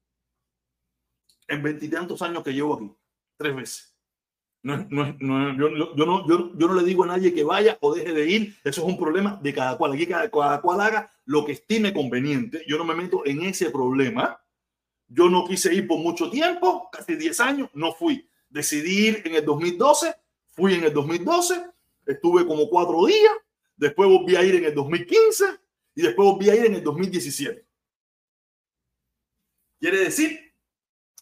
[1.52, 2.92] en veintitantos años que llevo aquí,
[3.38, 3.98] tres veces.
[4.64, 7.78] No, no, no, yo, yo, no, yo, yo, no le digo a nadie que vaya
[7.82, 9.94] o deje de ir, eso es un problema de cada cual.
[9.94, 12.66] Aquí cada, cada cual haga lo que estime conveniente.
[12.68, 14.44] Yo no me meto en ese problema.
[15.08, 18.30] Yo no quise ir por mucho tiempo, casi 10 años, no fui.
[18.50, 20.14] Decidí ir en el 2012,
[20.50, 21.66] fui en el 2012,
[22.06, 23.32] estuve como cuatro días,
[23.78, 25.46] después volví a ir en el 2015
[25.96, 27.66] y después volví a ir en el 2017.
[29.80, 30.52] Quiere decir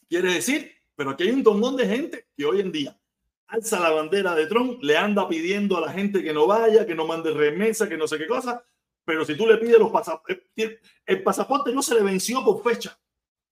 [0.10, 3.00] Quiere decir, pero aquí hay un montón de gente que hoy en día
[3.45, 6.95] alza la bandera de Trump, le anda pidiendo a la gente que no vaya, que
[6.95, 8.63] no mande remesa, que no sé qué cosa,
[9.06, 12.64] pero si tú le pides los pasaportes, eh, el pasaporte no se le venció por
[12.64, 13.00] fecha,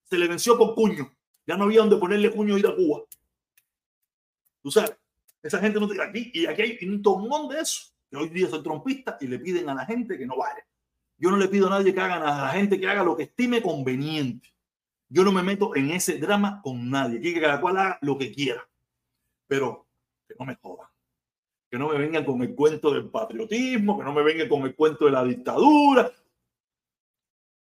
[0.04, 1.14] se le venció por cuño.
[1.46, 3.04] Ya no había donde ponerle cuño a ir a Cuba.
[4.62, 4.96] Tú sabes,
[5.42, 8.48] esa gente no te aquí y aquí hay un montón de eso que hoy día
[8.48, 10.64] son trompistas y le piden a la gente que no vaya.
[11.16, 13.16] Yo no le pido a nadie que haga nada, a la gente que haga lo
[13.16, 14.48] que estime conveniente.
[15.08, 17.18] Yo no me meto en ese drama con nadie.
[17.18, 18.68] Aquí que cada cual haga lo que quiera.
[19.46, 19.88] Pero
[20.28, 20.88] que no me jodan.
[21.70, 24.74] Que no me vengan con el cuento del patriotismo, que no me vengan con el
[24.74, 26.10] cuento de la dictadura.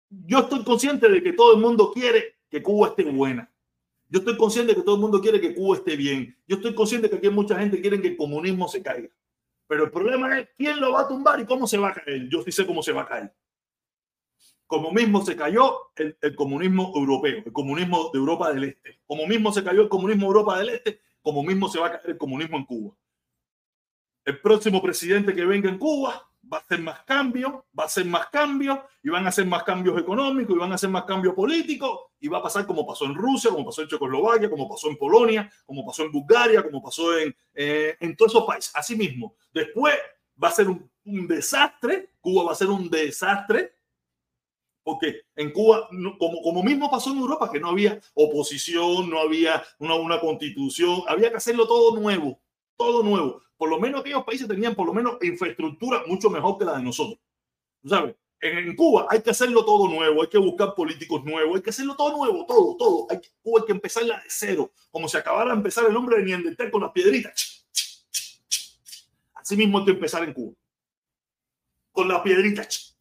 [0.10, 3.52] Yo estoy consciente de que todo el mundo quiere que Cuba esté buena.
[4.10, 6.38] Yo estoy consciente de que todo el mundo quiere que Cuba esté bien.
[6.48, 8.82] Yo estoy consciente de que aquí hay mucha gente que quiere que el comunismo se
[8.82, 9.10] caiga.
[9.68, 12.30] Pero el problema es quién lo va a tumbar y cómo se va a caer.
[12.30, 13.34] Yo sí sé cómo se va a caer
[14.68, 19.00] como mismo se cayó el, comunismo europeo, el comunismo de Europa del Este.
[19.08, 21.92] Como mismo se cayó el comunismo de Europa del Este, como mismo se va a
[21.92, 22.96] caer el comunismo en Cuba.
[24.28, 28.04] El próximo presidente que venga en Cuba va a hacer más cambios, va a hacer
[28.04, 31.34] más cambios, y van a hacer más cambios económicos, y van a hacer más cambios
[31.34, 34.90] políticos, y va a pasar como pasó en Rusia, como pasó en Checoslovaquia, como pasó
[34.90, 38.76] en Polonia, como pasó en Bulgaria, como pasó en, eh, en todos esos países.
[38.76, 39.96] Asimismo, después
[40.44, 43.76] va a ser un desastre, Cuba va a ser un desastre,
[44.84, 45.88] Porque en Cuba,
[46.20, 51.04] como, como mismo pasó en Europa, que no había oposición, no había una, una constitución,
[51.08, 52.42] había que hacerlo todo nuevo,
[52.76, 53.42] todo nuevo.
[53.58, 56.84] Por lo menos aquellos países tenían por lo menos infraestructura mucho mejor que la de
[56.84, 57.20] nosotros.
[57.84, 58.16] ¿Sabes?
[58.40, 61.96] En, Cuba hay que hacerlo todo nuevo, hay que buscar políticos nuevos, hay que hacerlo
[61.96, 63.08] todo nuevo, todo, todo.
[63.10, 66.18] Hay que, Cuba hay que empezarla de cero, como si acabara de empezar el hombre
[66.18, 67.66] de Neandertal con las piedritas.
[69.34, 70.54] Así mismo hay que empezar en Cuba.
[71.92, 72.96] Con las piedritas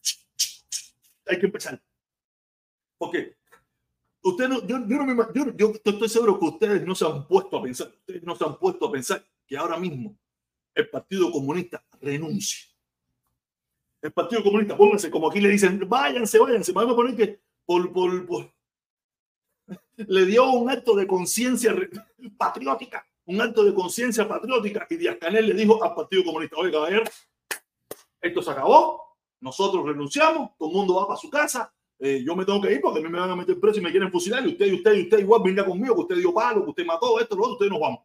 [1.27, 1.83] hay que empezar.
[2.97, 3.37] Porque
[4.23, 7.29] usted no, yo, yo, no me, yo, yo estoy seguro que ustedes no se han
[7.29, 10.17] puesto a pensar, ustedes no se han puesto a pensar que ahora mismo
[10.77, 12.69] el Partido Comunista renuncia.
[14.03, 17.93] El Partido Comunista, pónganse como aquí le dicen, váyanse, váyanse, vamos a poner que por,
[17.93, 18.53] por,
[19.97, 21.75] le dio un acto de conciencia
[22.37, 26.91] patriótica, un acto de conciencia patriótica y Díaz Canel le dijo al Partido Comunista, a
[26.91, 27.11] ver,
[28.21, 32.45] esto se acabó, nosotros renunciamos, todo el mundo va para su casa, eh, yo me
[32.45, 34.47] tengo que ir porque a mí me van a meter preso y me quieren fusilar,
[34.47, 36.85] y usted y usted y usted igual venga conmigo, que usted dio palo, que usted
[36.85, 38.01] mató, esto, lo otro, ustedes nos vamos.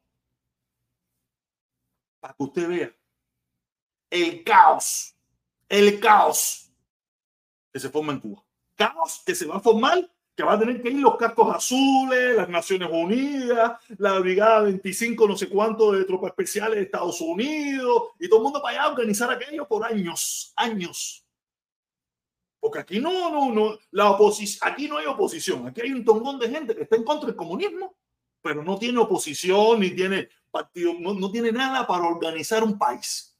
[2.21, 2.95] Para que usted vea
[4.09, 5.13] el caos,
[5.67, 6.71] el caos
[7.73, 8.43] que se forma en Cuba.
[8.75, 12.37] Caos que se va a formar, que va a tener que ir los cascos azules,
[12.37, 18.11] las Naciones Unidas, la Brigada 25, no sé cuánto de tropas especiales de Estados Unidos,
[18.17, 21.25] y todo el mundo para allá a organizar aquello por años, años
[22.61, 26.37] porque aquí no, no, no, la oposición, aquí no hay oposición, aquí hay un tongón
[26.37, 27.97] de gente que está en contra del comunismo,
[28.39, 33.35] pero no tiene oposición ni tiene partido, no, no tiene nada para organizar un país.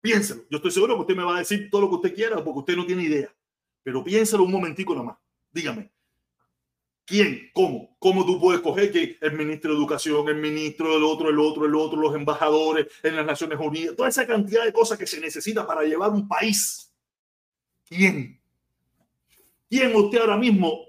[0.00, 2.42] Piénselo, yo estoy seguro que usted me va a decir todo lo que usted quiera
[2.42, 3.34] porque usted no tiene idea,
[3.82, 5.18] pero piénselo un momentico nomás,
[5.50, 5.90] dígame.
[7.04, 7.50] ¿Quién?
[7.52, 7.96] ¿Cómo?
[7.98, 11.66] ¿Cómo tú puedes coger que el ministro de Educación, el ministro del otro, el otro,
[11.66, 15.20] el otro, los embajadores en las Naciones Unidas, toda esa cantidad de cosas que se
[15.20, 16.90] necesita para llevar un país
[17.90, 18.40] ¿Quién?
[19.68, 20.86] ¿Quién usted ahora mismo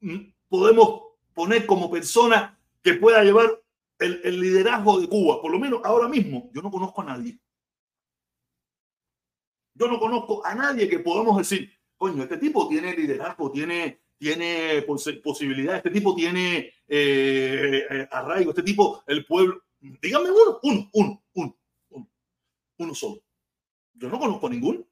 [0.00, 3.59] mm, podemos poner como persona que pueda llevar
[4.00, 5.40] el, liderazgo de Cuba?
[5.40, 7.38] Por lo menos ahora mismo, yo no conozco a nadie.
[9.74, 14.82] Yo no conozco a nadie que podamos decir, coño, este tipo tiene liderazgo, tiene, tiene
[15.22, 19.62] posibilidad, este tipo tiene eh, eh, arraigo, este tipo, el pueblo.
[19.80, 21.58] Dígame uno, uno, uno, uno,
[21.90, 22.10] uno,
[22.78, 23.22] uno solo.
[23.94, 24.89] Yo no conozco a ninguno.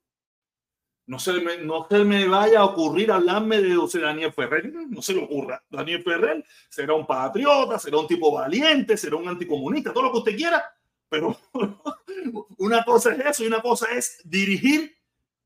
[1.09, 5.01] No se, me, no se me vaya a ocurrir hablarme de José Daniel Ferrer, no
[5.01, 5.65] se le ocurra.
[5.71, 10.19] Daniel Ferrer será un patriota, será un tipo valiente, será un anticomunista, todo lo que
[10.19, 10.63] usted quiera,
[11.09, 11.35] pero
[12.59, 14.95] una cosa es eso y una cosa es dirigir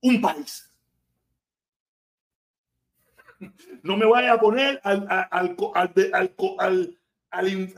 [0.00, 0.68] un país.
[3.84, 5.56] No me vaya a poner al, al,
[6.58, 6.98] al,
[7.30, 7.74] al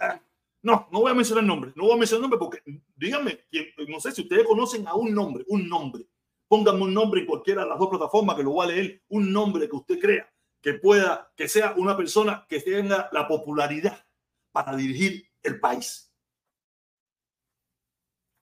[0.63, 2.63] no, no voy a mencionar nombre, no voy a mencionar nombre porque,
[2.97, 3.41] díganme,
[3.89, 6.07] no sé si ustedes conocen a un nombre, un nombre
[6.49, 9.33] Póngame un nombre en cualquiera de las dos plataformas que lo voy a leer, un
[9.33, 14.03] nombre que usted crea que pueda, que sea una persona que tenga la popularidad
[14.51, 16.11] para dirigir el país.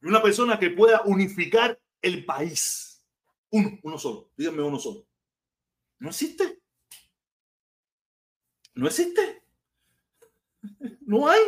[0.02, 3.04] Una persona que pueda unificar el país.
[3.50, 4.30] Uno, uno solo.
[4.36, 5.04] Díganme uno solo.
[5.98, 6.62] No existe.
[8.74, 9.42] No existe.
[11.00, 11.40] No hay.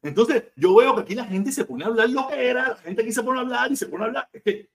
[0.00, 2.76] Entonces, yo veo que aquí la gente se pone a hablar lo que era, la
[2.76, 4.30] gente aquí se pone a hablar y se pone a hablar.
[4.32, 4.70] Es que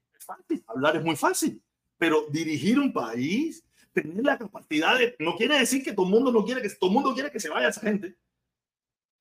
[0.67, 1.61] hablar es muy fácil,
[1.97, 3.63] pero dirigir un país,
[3.93, 6.91] tener la capacidad de, no quiere decir que todo el mundo no quiere que todo
[6.91, 8.15] mundo quiere que se vaya esa gente,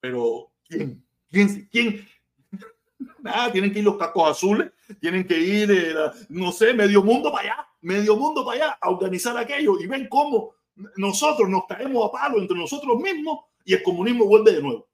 [0.00, 1.04] pero ¿quién?
[1.30, 1.68] ¿Quién?
[1.70, 2.08] ¿Quién?
[3.20, 5.94] Nada, tienen que ir los cascos azules, tienen que ir, eh,
[6.28, 10.08] no sé, medio mundo para allá, medio mundo para allá a organizar aquello y ven
[10.08, 10.54] cómo
[10.96, 14.87] nosotros nos caemos a palo entre nosotros mismos y el comunismo vuelve de nuevo.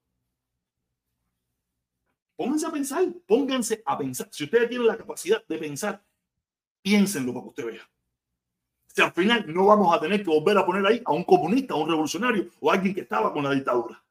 [2.37, 4.29] Pónganse a pensar, pónganse a pensar.
[4.31, 6.05] Si ustedes tienen la capacidad de pensar,
[6.83, 7.91] piénsenlo para que usted vea.
[8.89, 11.75] Si al final no vamos a tener que volver a poner ahí a un comunista,
[11.75, 14.03] a un revolucionario o a alguien que estaba con la dictadura.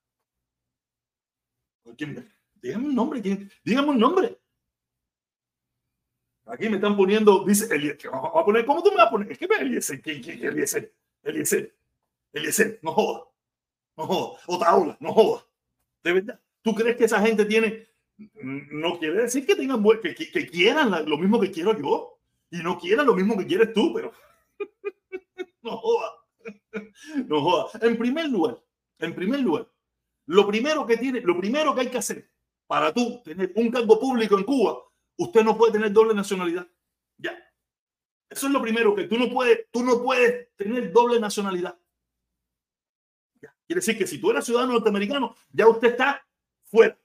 [2.62, 3.22] Dígame un nombre,
[3.64, 4.40] dígame un nombre.
[6.46, 9.32] Aquí me están poniendo, dice Eliezer, vamos a poner, ¿cómo tú me vas a poner?
[9.32, 10.94] Es que Eliezer, ¿quién, quién, Eliezer?
[11.24, 11.74] Eliezer,
[12.34, 13.26] Eliezer, no joda,
[13.96, 15.46] no joda, Otaola, no joda.
[16.04, 17.88] De verdad, ¿tú crees que esa gente tiene
[18.42, 22.20] no quiere decir que tengan que, que, quieran lo mismo que quiero yo
[22.52, 24.12] y no quieran lo mismo que quieres tú, pero
[25.62, 26.12] no joda.
[27.28, 27.70] No joda.
[27.82, 28.62] En primer lugar,
[29.00, 29.68] en primer lugar,
[30.26, 32.30] lo primero que tiene, lo primero que hay que hacer
[32.68, 34.80] para tú tener un cargo público en Cuba,
[35.18, 36.68] usted no puede tener doble nacionalidad.
[37.18, 37.38] Ya.
[38.30, 41.78] Eso es lo primero que tú no puedes, tú no puedes tener doble nacionalidad.
[43.42, 43.56] Ya.
[43.68, 46.26] Quiere decir que si tú eres ciudadano norteamericano, ya usted está
[46.66, 46.98] fuera.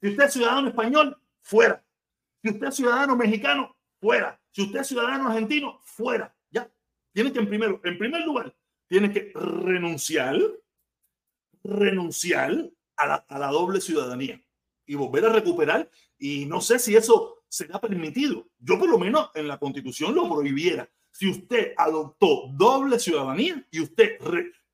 [0.00, 1.84] Si usted es ciudadano español, fuera.
[2.42, 4.40] Si usted es ciudadano mexicano, fuera.
[4.50, 6.34] Si usted es ciudadano argentino, fuera.
[6.50, 6.70] Ya.
[7.12, 8.54] Tiene que, en, primero, en primer lugar,
[8.88, 10.38] tiene que renunciar,
[11.62, 14.40] renunciar a la, a la doble ciudadanía
[14.86, 15.90] y volver a recuperar.
[16.18, 18.48] Y no sé si eso será permitido.
[18.58, 20.88] Yo por lo menos en la constitución lo prohibiera.
[21.12, 24.18] Si usted adoptó doble ciudadanía y usted,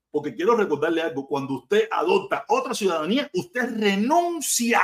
[0.09, 4.81] porque quiero recordarle algo, cuando usted adopta otra ciudadanía, usted renuncia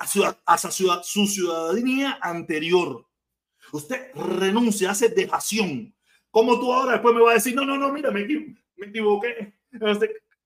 [0.00, 3.06] a, su ciudadanía anterior.
[3.72, 5.94] Usted renuncia, hace dejación.
[6.30, 9.54] Como tú ahora después me vas a decir, no, no, no, mira, me, me equivoqué.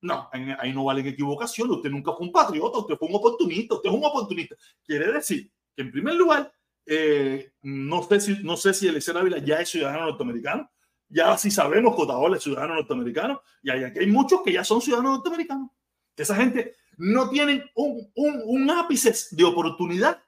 [0.01, 1.71] No, ahí no valen equivocación.
[1.71, 4.57] Usted nunca fue un patriota, usted fue un oportunista, usted es un oportunista.
[4.85, 6.53] Quiere decir que en primer lugar,
[6.85, 10.71] eh, no, sé si, no sé si Eliezer Ávila ya es ciudadano norteamericano,
[11.09, 14.83] ya sí sabemos que Otaola es ciudadano norteamericano, y aquí hay muchos que ya son
[14.83, 15.71] ciudadanos norteamericanos.
[16.17, 20.23] Esa gente no tienen un, ápice de oportunidad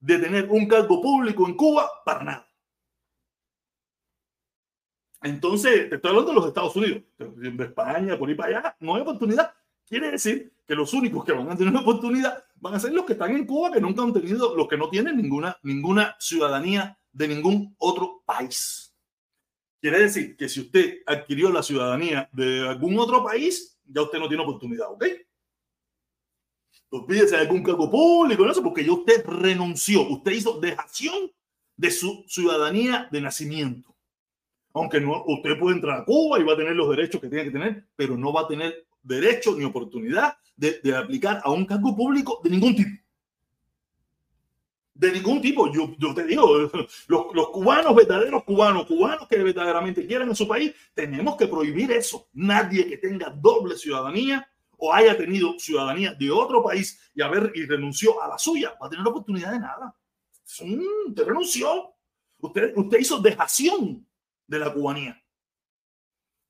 [0.00, 2.48] de tener un cargo público en Cuba para nada.
[5.22, 8.94] Entonces, te estoy hablando de los Estados Unidos, de España, por ahí para allá, no
[8.94, 9.52] hay oportunidad.
[9.84, 13.04] Quiere decir que los únicos que van a tener una oportunidad van a ser los
[13.04, 16.98] que están en Cuba, que nunca han tenido, los que no tienen ninguna, ninguna ciudadanía
[17.12, 18.94] de ningún otro país.
[19.80, 24.28] Quiere decir que si usted adquirió la ciudadanía de algún otro país, ya usted no
[24.28, 25.04] tiene oportunidad, ¿ok?
[26.90, 31.30] Olvídese de algún cargo público, no sé, porque ya usted renunció, usted hizo dejación
[31.76, 33.94] de su ciudadanía de nacimiento.
[34.72, 37.44] Aunque no, usted puede entrar a Cuba y va a tener los derechos que tiene
[37.44, 41.66] que tener, pero no va a tener derecho ni oportunidad de, de aplicar a un
[41.66, 42.90] cargo público de ningún tipo.
[44.94, 45.72] De ningún tipo.
[45.72, 46.58] Yo, yo te digo,
[47.08, 51.92] los, los, cubanos, verdaderos cubanos, cubanos que verdaderamente quieran en su país, tenemos que prohibir
[51.92, 52.28] eso.
[52.32, 54.48] Nadie que tenga doble ciudadanía
[54.78, 58.86] o haya tenido ciudadanía de otro país y haber y renunció a la suya, va
[58.86, 59.94] a tener oportunidad de nada.
[60.44, 61.94] usted renunció.
[62.40, 64.06] Usted, usted hizo dejación
[64.46, 65.20] de la cubanía.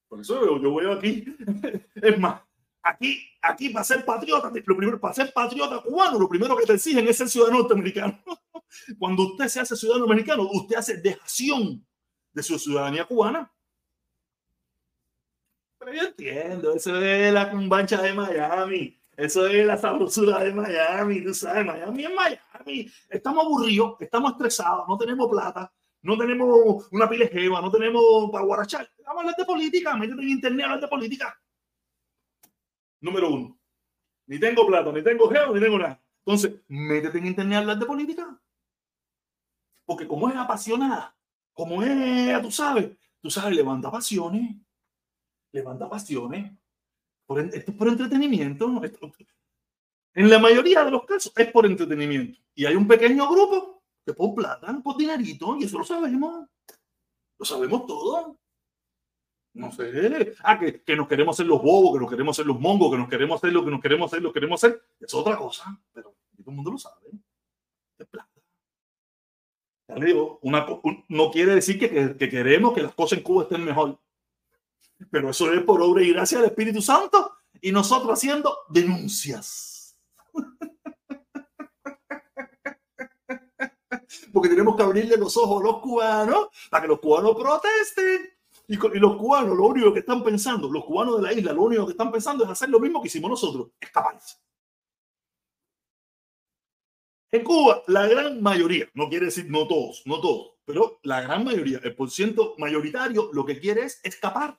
[0.07, 1.25] Por eso yo veo aquí,
[1.95, 2.43] es más,
[2.83, 6.75] aquí, aquí para ser patriota, lo primero, para ser patriota cubano, lo primero que te
[6.75, 8.23] exigen es ser ciudadano norteamericano.
[8.99, 11.87] Cuando usted se hace ciudadano americano, usted hace dejación
[12.33, 13.53] de su ciudadanía cubana.
[15.95, 21.35] Yo entiendo, eso es la cumbancha de Miami, eso es la sabrosura de Miami, tú
[21.35, 22.93] sabes, Miami es Miami.
[23.09, 25.73] Estamos aburridos, estamos estresados, no tenemos plata,
[26.03, 28.91] no tenemos una pila de no tenemos para guarachar.
[29.05, 31.41] Vamos a hablar de política, métete en internet a hablar de política.
[33.01, 33.59] Número uno.
[34.27, 36.01] Ni tengo plata, ni tengo geo, ni tengo nada.
[36.25, 38.41] Entonces, métete en internet a hablar de política.
[39.87, 41.17] Porque como es apasionada,
[41.55, 44.55] como es, tú sabes, tú sabes, levanta pasiones.
[45.53, 46.53] Levanta pasiones.
[47.53, 48.81] Esto es por entretenimiento.
[50.15, 52.41] en la mayoría de los casos es por entretenimiento.
[52.55, 53.83] Y hay un pequeño grupo
[54.15, 56.49] por plata, por dinerito, y eso lo sabemos.
[57.39, 58.39] Lo sabemos todo.
[59.55, 60.35] No sé.
[60.43, 62.99] Ah, que, que, nos queremos hacer los bobos, que nos queremos hacer los mongos, que
[62.99, 64.83] nos queremos hacer lo que nos queremos hacer, lo que queremos hacer.
[65.01, 67.11] Es otra cosa, pero todo el mundo lo sabe.
[67.99, 68.31] Es plata.
[70.43, 70.67] Una,
[71.09, 73.99] no quiere decir que, que, que, queremos que las cosas en Cuba estén mejor.
[75.11, 79.99] Pero eso es por obra y gracia del Espíritu Santo y nosotros haciendo denuncias.
[84.33, 88.31] porque tenemos que abrirle los ojos a los cubanos para que los cubanos protesten.
[88.67, 91.87] Y, los cubanos, lo único que están pensando, los cubanos de la isla, lo único
[91.87, 94.37] que están pensando es hacer lo mismo que hicimos nosotros, escaparse.
[97.31, 101.45] En Cuba, la gran mayoría, no quiere decir no todos, no todos, pero la gran
[101.45, 104.59] mayoría, el porciento mayoritario, lo que quiere es escapar.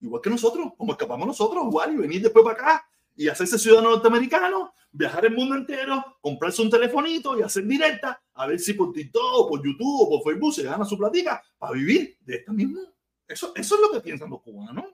[0.00, 2.86] Igual que nosotros, como escapamos nosotros, igual, y venir después para acá
[3.16, 8.46] y hacerse ciudadano norteamericano, viajar el mundo entero, comprarse un telefonito y hacer directa, a
[8.46, 12.36] ver si por TikTok, por YouTube por Facebook se gana su platica para vivir de
[12.36, 12.80] esta misma.
[13.28, 14.86] Eso, es lo que piensan los cubanos.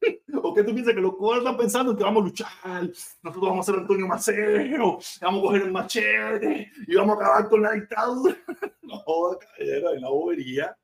[0.42, 2.82] ¿O qué tú piensas que los cubanos están pensando que vamos a luchar?
[3.22, 7.48] Nosotros vamos a ser Antonio Maceo, vamos a coger el machete y vamos a acabar
[7.48, 8.36] con la dictadura.
[8.84, 10.76] No, en la bobería,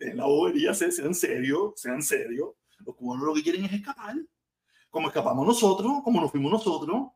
[0.00, 2.56] en la bobería, sean serio, sean serio.
[2.84, 4.16] Los cubanos lo que quieren es escapar
[4.94, 7.08] como escapamos nosotros, como nos fuimos nosotros.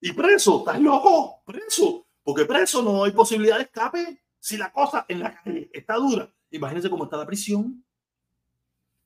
[0.00, 4.20] Y preso, estás loco, preso, porque preso no hay posibilidad de escape.
[4.40, 7.84] Si la cosa en la calle está dura, imagínense cómo está la prisión.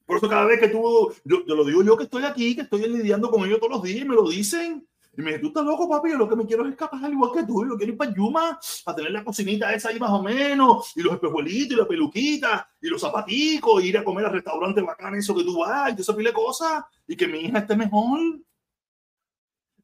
[0.06, 2.62] Por eso cada vez que tú, yo, yo, lo digo yo que estoy aquí, que
[2.62, 4.88] estoy lidiando con ellos todos los días y me lo dicen.
[5.16, 7.30] Y me dicen, tú estás loco, papi, yo lo que me quiero es escapar igual
[7.32, 10.22] que tú, yo quiero ir para Yuma, para tener la cocinita esa ahí más o
[10.22, 14.32] menos, y los espejuelitos, y la peluquita, y los zapaticos, y ir a comer al
[14.32, 17.74] restaurante bacán, eso que tú vas, y esa pile cosas, y que mi hija esté
[17.76, 18.20] mejor.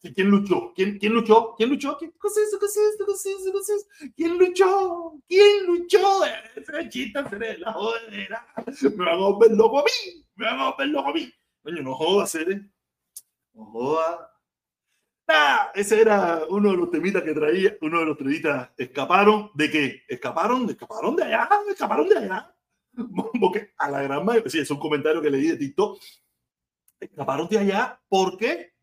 [0.02, 0.72] ¿Y quién luchó?
[0.74, 1.54] ¿Quién, quién luchó?
[1.56, 1.96] ¿Quién luchó?
[1.96, 2.12] ¿Quién,
[4.16, 5.14] ¿Quién luchó?
[5.28, 6.24] ¿Quién luchó?
[6.24, 8.46] Ese chiste de la jodera.
[8.82, 10.26] Me van a volver loco a mí.
[10.34, 11.32] Me van a volver loco a mí.
[11.64, 12.36] No jodas.
[13.54, 14.31] No jodas.
[15.34, 18.70] Ah, ese era uno de los temitas que traía, uno de los temitas.
[18.76, 20.02] ¿Escaparon de qué?
[20.06, 20.68] ¿Escaparon?
[20.68, 21.48] ¿Escaparon de allá?
[21.70, 22.54] ¿Escaparon de allá?
[23.40, 25.98] Porque a la gran mayoría, sí, es un comentario que leí de TikTok.
[27.00, 28.74] Escaparon de allá porque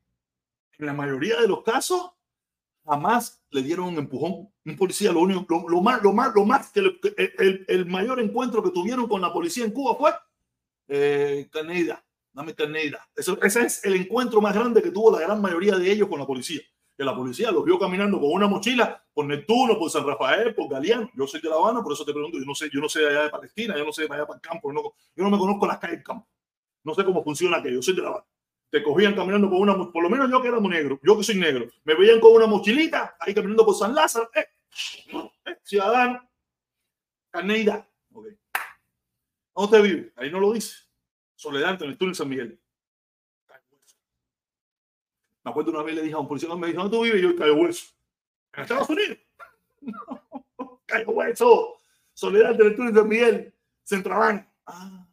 [0.77, 2.11] en la mayoría de los casos
[2.83, 4.51] jamás le dieron un empujón.
[4.65, 8.61] Un policía, lo único, lo, más, lo más, lo más, que el, el, mayor encuentro
[8.61, 10.11] que tuvieron con la policía en Cuba fue
[10.89, 12.03] eh, Caneida,
[12.55, 13.07] Caneida.
[13.15, 16.19] Eso, ese es el encuentro más grande que tuvo la gran mayoría de ellos con
[16.19, 16.61] la policía.
[16.97, 20.69] Que la policía los vio caminando con una mochila por Neptuno, por San Rafael, por
[20.69, 21.09] Galeán.
[21.15, 22.37] Yo soy de La Habana, por eso te pregunto.
[22.37, 24.37] Yo no sé, yo no sé allá de Palestina, yo no sé de allá para
[24.37, 24.71] el campo.
[24.73, 26.27] Yo no me conozco las calles del campo.
[26.83, 27.75] No sé cómo funciona aquello.
[27.75, 28.25] Yo soy de La Habana
[28.69, 31.35] te cogían caminando con una, por lo menos yo que era negro, yo que soy
[31.35, 34.45] negro, me veían con una mochilita ahí caminando por San Lázaro, eh,
[35.45, 36.29] eh, ciudadano,
[37.31, 37.87] carneida.
[38.11, 38.37] Okay.
[39.55, 40.13] ¿Dónde vive?
[40.15, 40.88] Ahí no lo dice.
[41.39, 42.59] Soledad, en el túnel San Miguel.
[45.41, 47.19] Me acuerdo una vez le dije a un policía, me dijo, ¿dónde tú vives?
[47.19, 47.93] Y yo, Cayo Hueso.
[48.51, 49.17] En Estados Unidos.
[50.85, 51.77] Cayo Hueso.
[52.13, 53.55] Soledad, en el túnel San Miguel.
[53.85, 55.08] Central Ah.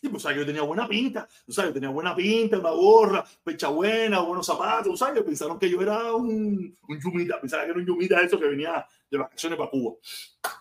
[0.00, 3.66] Sí, pues, yo tenía buena pinta, tú sabes, yo tenía buena pinta, una gorra, pecha
[3.66, 5.24] buena, buenos zapatos, ¿sabes?
[5.24, 8.86] Pensaron que yo era un, un yumita, pensaron que era un yumita eso que venía
[9.10, 9.96] de vacaciones para Cuba.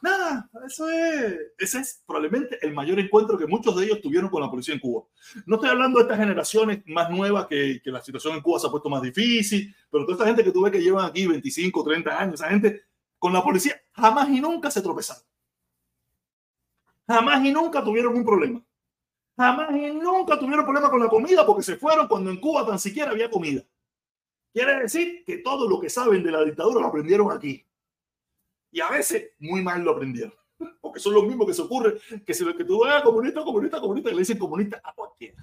[0.01, 4.41] Nada, eso es, ese es probablemente el mayor encuentro que muchos de ellos tuvieron con
[4.41, 5.03] la policía en Cuba.
[5.45, 8.65] No estoy hablando de estas generaciones más nuevas que, que la situación en Cuba se
[8.65, 11.83] ha puesto más difícil, pero toda esta gente que tú ves que llevan aquí 25,
[11.83, 12.85] 30 años, esa gente
[13.19, 15.21] con la policía jamás y nunca se tropezaron.
[17.07, 18.66] Jamás y nunca tuvieron un problema
[19.37, 22.79] jamás y nunca tuvieron problema con la comida porque se fueron cuando en Cuba tan
[22.79, 23.63] siquiera había comida.
[24.51, 27.63] Quiere decir que todo lo que saben de la dictadura lo aprendieron aquí.
[28.71, 30.33] Y a veces muy mal lo aprendieron.
[30.81, 33.79] Porque son los mismos que se ocurre que si lo que tú veas comunista, comunista,
[33.79, 35.37] comunista, le dicen comunista a cualquiera.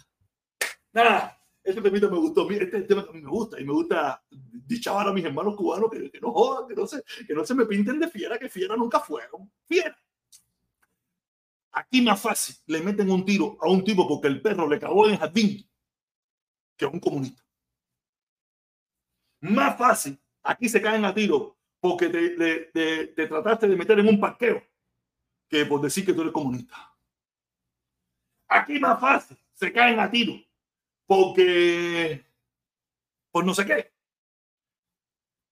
[0.92, 5.24] Nada, este temita me gustó, este tema me gusta y me gusta dichabar a mis
[5.24, 8.08] hermanos cubanos que, que no jodan, que no, se, que no se me pinten de
[8.08, 9.50] fiera, que fiera nunca fueron.
[9.64, 9.96] Fiera.
[11.76, 15.06] Aquí más fácil le meten un tiro a un tipo porque el perro le cagó
[15.06, 15.68] en el jardín
[16.76, 17.44] que a un comunista.
[19.40, 24.20] Más fácil, aquí se caen a tiro porque te, te, trataste de meter en un
[24.20, 24.62] parqueo
[25.48, 26.96] que por decir que tú eres comunista.
[28.48, 30.34] Aquí más fácil, se caen a tiro
[31.06, 32.24] porque
[33.32, 33.93] por no sé qué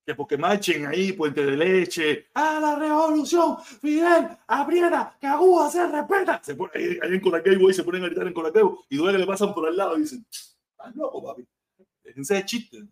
[0.05, 6.41] que porque marchen ahí, puente de leche, a la revolución, Fidel, abriera, Aguja se respeta.
[6.43, 9.27] Se pone, ahí, ahí en Colacao, se ponen a gritar en Colacao y duele le
[9.27, 11.47] pasan por al lado y dicen, estás loco, papi.
[12.03, 12.85] Déjense de chiste.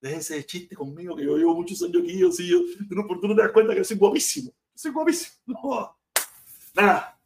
[0.00, 3.28] Déjense de chiste conmigo, que yo llevo muchos años aquí, yo sí, yo, no, tú
[3.28, 4.52] no te das cuenta que soy guapísimo.
[4.74, 5.32] Soy guapísimo.
[5.46, 5.96] No.
[6.74, 7.18] Nada.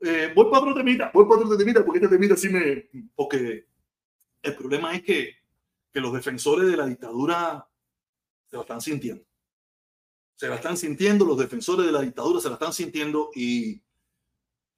[0.00, 2.88] Eh, voy para otro temita, voy para otro temita, porque este temita sí me...
[3.14, 3.66] Porque
[4.42, 5.36] el problema es que,
[5.92, 7.68] que los defensores de la dictadura
[8.52, 9.24] se la están sintiendo.
[10.36, 13.80] Se la están sintiendo, los defensores de la dictadura se la están sintiendo y,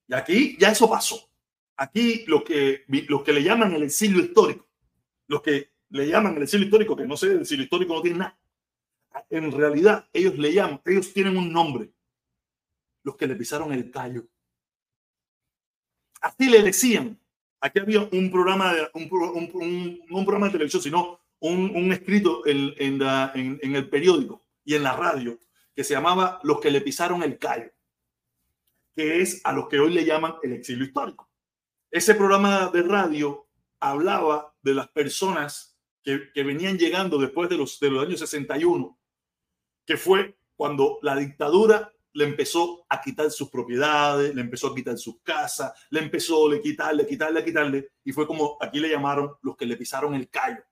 [0.07, 1.29] y aquí ya eso pasó.
[1.77, 4.69] Aquí lo que, los que le llaman el exilio histórico,
[5.27, 8.19] los que le llaman el exilio histórico, que no sé, el exilio histórico no tiene
[8.19, 8.39] nada.
[9.29, 11.93] En realidad, ellos le llaman, ellos tienen un nombre.
[13.03, 14.25] Los que le pisaron el tallo.
[16.21, 17.19] Así le decían.
[17.61, 22.73] Aquí había un programa de, un, un, un programa de televisión, sino un, escrito en,
[22.75, 25.39] el periódico y en la radio
[25.75, 27.71] que se llamaba Los que le pisaron el callo,
[28.95, 31.31] que es a los que hoy le llaman el exilio histórico.
[31.91, 33.47] Ese programa de radio
[33.79, 38.99] hablaba de las personas que, que venían llegando después de los, de los años 61,
[39.85, 44.97] que fue cuando la dictadura le empezó a quitar sus propiedades, le empezó a quitar
[44.97, 49.57] sus casas, le empezó a quitarle, quitarle, quitarle, y fue como aquí le llamaron los
[49.57, 50.63] que le pisaron el callo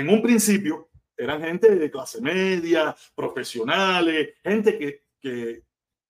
[0.00, 5.62] en un principio eran gente de clase media, profesionales, gente que, que,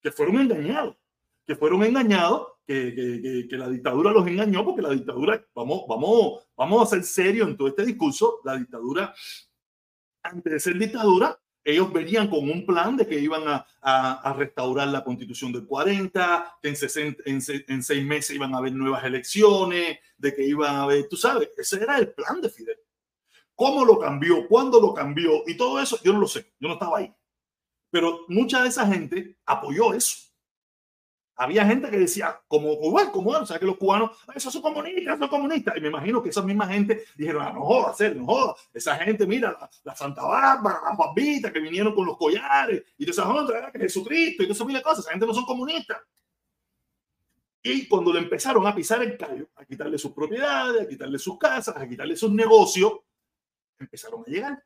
[0.02, 0.96] que fueron engañados,
[1.46, 6.82] que fueron engañados, que, que, la dictadura los engañó, porque la dictadura, vamos, vamos, vamos
[6.82, 9.14] a ser serios en todo este discurso, la dictadura,
[10.22, 14.86] antes de ser dictadura, ellos venían con un plan de que iban a, a, restaurar
[14.88, 19.98] la constitución del 40, que en, en, en, seis meses iban a haber nuevas elecciones,
[20.16, 22.78] de que iban a haber, tú sabes, ese era el plan de Fidel.
[23.56, 24.46] ¿Cómo lo cambió?
[24.46, 25.42] ¿Cuándo lo cambió?
[25.46, 27.12] Y todo eso, yo no lo sé, yo no estaba ahí.
[27.90, 30.18] Pero mucha de esa gente apoyó eso.
[31.38, 35.18] había gente que decía, como igual, como o sea, que los cubanos, esos son comunistas,
[35.18, 35.74] son comunistas.
[35.76, 38.68] Y me imagino que esa misma gente dijeron, ah, no jodas, no jodas.
[38.74, 43.10] Esa gente, mira, la, Santa Bárbara, las Bambitas que vinieron con los collares y de
[43.10, 44.98] esas otras, que Jesucristo y todas esas mil cosas.
[45.00, 45.98] Esa gente no son comunistas.
[47.62, 51.36] Y cuando le empezaron a pisar el callo, a quitarle sus propiedades, a quitarle sus
[51.36, 52.92] casas, a quitarle sus negocios,
[53.78, 54.64] empezaron a llegar.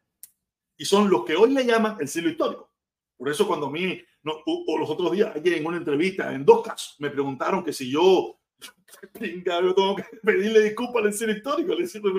[0.77, 2.71] Y son los que hoy le llaman el siglo histórico.
[3.17, 6.45] Por eso cuando a mí no, o, los otros días, ayer en una entrevista, en
[6.45, 8.39] dos casos, me preguntaron que si yo,
[9.21, 12.11] yo tengo que pedirle disculpas al ser histórico, le decía, yo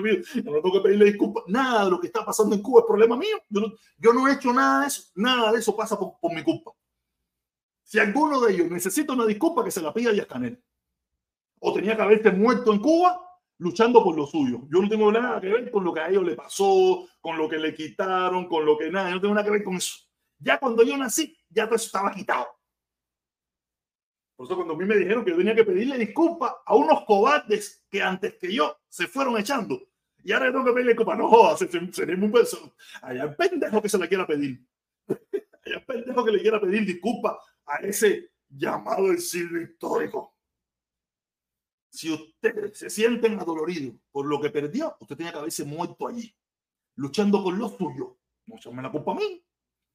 [0.50, 3.16] no tengo que pedirle disculpas, nada de lo que está pasando en Cuba es problema
[3.16, 6.18] mío, yo no, yo no he hecho nada de eso, nada de eso pasa por,
[6.20, 6.72] por, mi culpa.
[7.84, 10.60] Si alguno de ellos necesita una disculpa, que se la pida a Díaz Canel.
[11.60, 13.31] O tenía que haberse muerto en Cuba
[13.62, 14.62] luchando por lo suyo.
[14.68, 17.48] Yo no tengo nada que ver con lo que a ellos le pasó, con lo
[17.48, 19.96] que le quitaron, con lo que nada, yo no tengo nada que ver con eso.
[20.38, 22.48] Ya cuando yo nací, ya todo eso estaba quitado.
[24.34, 27.04] Por eso cuando a mí me dijeron que yo tenía que pedirle disculpas a unos
[27.04, 29.80] cobardes que antes que yo se fueron echando.
[30.24, 31.18] Y ahora tengo que pedirle disculpas.
[31.18, 32.74] No jodas, sería muy peso.
[33.00, 34.66] Allá el pendejo que se le quiera pedir.
[35.08, 37.36] Allá el pendejo que le quiera pedir disculpas
[37.66, 40.34] a ese llamado del siglo histórico.
[41.92, 46.34] Si ustedes se sienten adoloridos por lo que perdió, usted tenía que haberse muerto allí,
[46.96, 48.16] luchando por lo suyo.
[48.46, 49.44] No me la culpa a mí.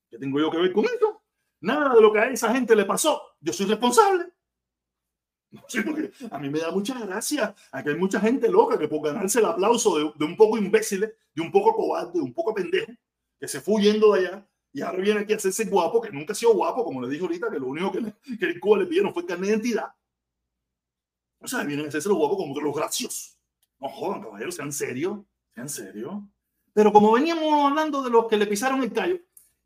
[0.08, 1.24] ¿Qué tengo yo que ver con eso?
[1.62, 4.26] Nada de lo que a esa gente le pasó, yo soy responsable.
[6.32, 7.56] a mí me da mucha gracia.
[7.72, 11.42] Aquí hay mucha gente loca que por ganarse el aplauso de, un poco imbécil, de
[11.42, 12.92] un poco cobarde, de un poco pendejo,
[13.40, 16.34] que se fue huyendo de allá y ahora viene aquí a hacerse guapo, que nunca
[16.34, 18.78] ha sido guapo, como le dije ahorita, que lo único que, le, que el Cuba
[18.78, 19.88] le pidieron fue carne de identidad.
[21.40, 23.38] O sea, vienen a hacerse los guapos como que los graciosos.
[23.80, 25.20] No jodan, caballeros, sean serios,
[25.54, 26.16] sean serios.
[26.74, 29.18] Pero como veníamos hablando de los que le pisaron el callo,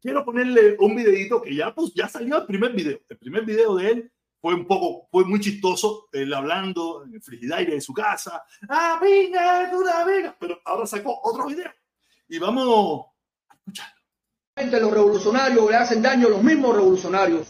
[0.01, 2.99] quiero ponerle un videito que ya, pues, ya salió el primer video.
[3.07, 4.11] El primer video de él
[4.41, 8.43] fue un poco, fue muy chistoso, él hablando en el frigidaire de su casa.
[8.67, 10.35] ¡Ah, venga, la venga!
[10.39, 11.71] Pero ahora sacó otro video.
[12.27, 13.07] Y vamos
[13.49, 14.01] a escucharlo.
[14.55, 17.47] Los revolucionarios le hacen daño a los mismos revolucionarios.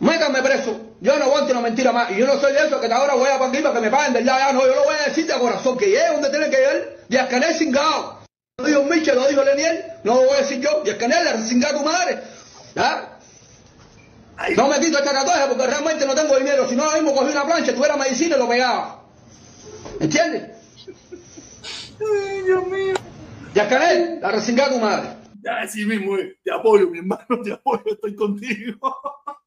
[0.00, 0.91] Métame preso.
[1.02, 2.12] Yo no aguanto una mentira más.
[2.12, 4.52] Y yo no soy de eso que ahora voy a para que me paguen ya.
[4.52, 5.76] No, yo lo voy a decir de corazón.
[5.76, 6.96] Que llegue donde tiene que ir.
[7.08, 8.20] De Ascanel cingado.
[8.58, 10.82] Lo dijo Michel, lo dijo Leniel, no lo voy a decir yo.
[10.84, 12.22] Y el canela, a tu madre.
[12.76, 13.18] ¿Ya?
[14.56, 16.68] No me quito esta tatuaje porque realmente no tengo dinero.
[16.68, 19.02] Si no, ahora mismo cogí una plancha, tuviera medicina y lo pegaba.
[19.98, 20.50] ¿Entiendes?
[22.00, 22.94] Ay, Dios mío.
[23.54, 25.08] Ya Canel, la resinga tu madre.
[25.42, 26.38] Ya, sí mismo, eh.
[26.44, 28.96] te apoyo, mi hermano, te apoyo, estoy contigo.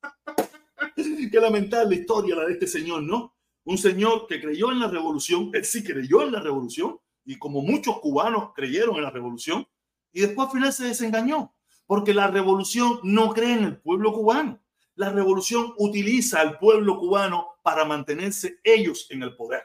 [1.31, 3.35] Qué lamentable historia la de este señor, ¿no?
[3.65, 7.61] Un señor que creyó en la revolución, él sí creyó en la revolución, y como
[7.61, 9.67] muchos cubanos creyeron en la revolución,
[10.13, 11.55] y después al final se desengañó,
[11.87, 14.61] porque la revolución no cree en el pueblo cubano.
[14.95, 19.63] La revolución utiliza al pueblo cubano para mantenerse ellos en el poder.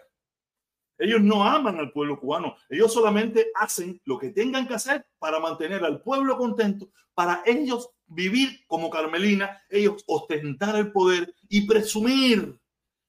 [1.01, 5.41] Ellos no aman al pueblo cubano, ellos solamente hacen lo que tengan que hacer para
[5.41, 12.61] mantener al pueblo contento, para ellos vivir como Carmelina, ellos ostentar el poder y presumir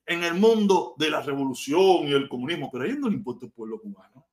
[0.06, 3.46] en el mundo de la revolución y el comunismo, pero a ellos no les importa
[3.46, 4.26] el pueblo cubano.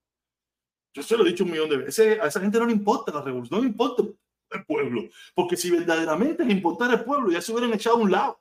[0.94, 2.20] Yo se lo he dicho un millón de veces.
[2.20, 4.02] A esa gente no le importa la revolución, no le importa
[4.50, 5.08] el pueblo.
[5.34, 8.40] Porque si verdaderamente les importara el pueblo, ya se hubieran echado a un lado.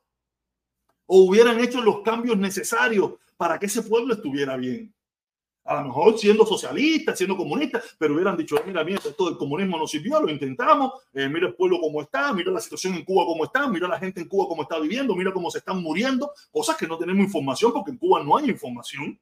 [1.05, 4.93] O hubieran hecho los cambios necesarios para que ese pueblo estuviera bien.
[5.67, 9.77] A lo mejor siendo socialistas, siendo comunistas, pero hubieran dicho, mira, mira, esto del comunismo
[9.77, 13.25] no sirvió, lo intentamos, eh, mira el pueblo cómo está, mira la situación en Cuba
[13.25, 16.31] cómo está, mira la gente en Cuba cómo está viviendo, mira cómo se están muriendo,
[16.51, 19.19] cosas que no tenemos información porque en Cuba no hay información.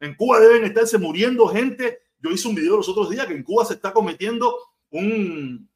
[0.00, 3.42] En Cuba deben estarse muriendo gente yo hice un video los otros días que en
[3.42, 4.56] Cuba se está cometiendo
[4.90, 5.68] un,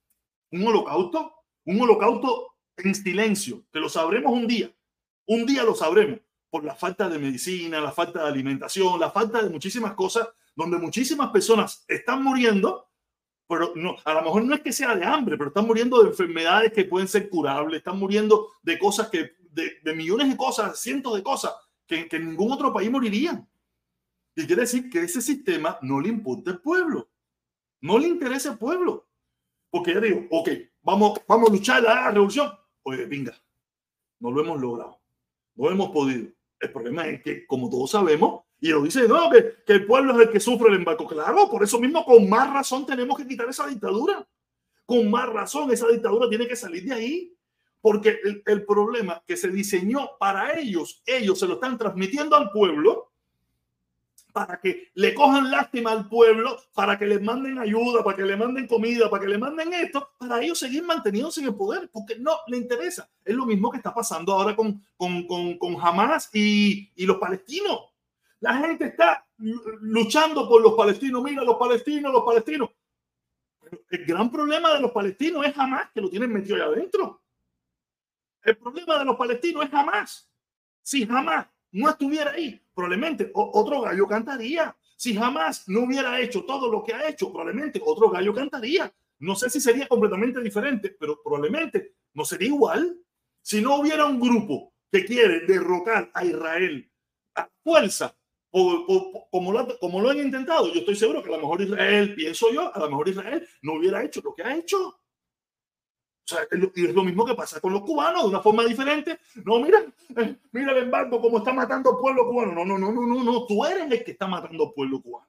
[0.51, 1.34] un holocausto,
[1.64, 4.72] un holocausto en silencio, que lo sabremos un día.
[5.26, 6.18] Un día lo sabremos
[6.53, 10.76] por la falta de medicina, la falta de alimentación, la falta de muchísimas cosas, donde
[10.76, 12.90] muchísimas personas están muriendo,
[13.48, 16.11] pero no, a lo mejor no es que sea de hambre, pero están muriendo de
[16.11, 20.78] enfermedades que pueden ser curables, están muriendo de cosas que, de, de millones de cosas,
[20.78, 21.55] cientos de cosas
[21.86, 23.48] que, que en ningún otro país morirían.
[24.36, 27.09] Y quiere decir que ese sistema no le importa al pueblo.
[27.80, 29.09] No le interesa al pueblo.
[29.70, 30.50] Porque ya digo, ok,
[30.82, 32.53] vamos, vamos a luchar la revolución.
[32.82, 33.34] Oye, venga,
[34.20, 35.00] no lo hemos logrado.
[35.55, 36.30] No hemos podido.
[36.62, 40.28] El problema es que, como todos sabemos, y lo dice, no, que, el pueblo es
[40.28, 41.08] el que sufre el embarco.
[41.08, 44.26] Claro, por eso mismo, con más razón, tenemos que quitar esa dictadura.
[44.86, 47.36] Con más razón, esa dictadura tiene que salir de ahí.
[47.80, 53.11] Porque el problema que se diseñó para ellos, ellos se lo están transmitiendo al pueblo
[54.32, 58.36] para que le cojan lástima al pueblo, para que le manden ayuda, para que le
[58.36, 62.18] manden comida, para que le manden esto, para ellos seguir manteniéndose en el poder, porque
[62.18, 63.10] no le interesa.
[63.24, 67.18] Es lo mismo que está pasando ahora con, con, con, con Hamas y, y los
[67.18, 67.80] palestinos.
[68.40, 71.22] La gente está luchando por los palestinos.
[71.22, 72.70] Mira, los palestinos, los palestinos.
[73.88, 77.22] El gran problema de los palestinos es Hamas, que lo tienen metido allá adentro.
[78.42, 80.28] El problema de los palestinos es Hamas.
[80.82, 84.76] Si Hamas no estuviera ahí, probablemente otro gallo cantaría.
[84.96, 88.92] Si jamás no hubiera hecho todo lo que ha hecho, probablemente otro gallo cantaría.
[89.18, 92.98] No sé si sería completamente diferente, pero probablemente no sería igual.
[93.40, 96.90] Si no hubiera un grupo que quiere derrocar a Israel
[97.34, 98.14] a fuerza,
[98.50, 102.52] como, lo, como lo han intentado, yo estoy seguro que a lo mejor Israel, pienso
[102.52, 105.01] yo, a lo mejor Israel no hubiera hecho lo que ha hecho.
[106.24, 109.18] O sea, es lo mismo que pasa con los cubanos, de una forma diferente.
[109.44, 109.84] No, mira,
[110.16, 112.52] eh, mira el embargo, como está matando al pueblo cubano.
[112.52, 115.26] No, no, no, no, no, no, tú eres el que está matando al pueblo cubano.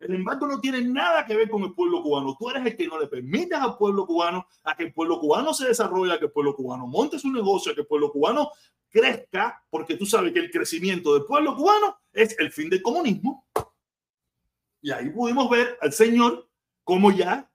[0.00, 2.34] El embargo no tiene nada que ver con el pueblo cubano.
[2.38, 5.52] Tú eres el que no le permites al pueblo cubano a que el pueblo cubano
[5.52, 8.50] se desarrolle, a que el pueblo cubano monte su negocio, a que el pueblo cubano
[8.88, 13.46] crezca, porque tú sabes que el crecimiento del pueblo cubano es el fin del comunismo.
[14.80, 16.48] Y ahí pudimos ver al Señor
[16.82, 17.50] cómo ya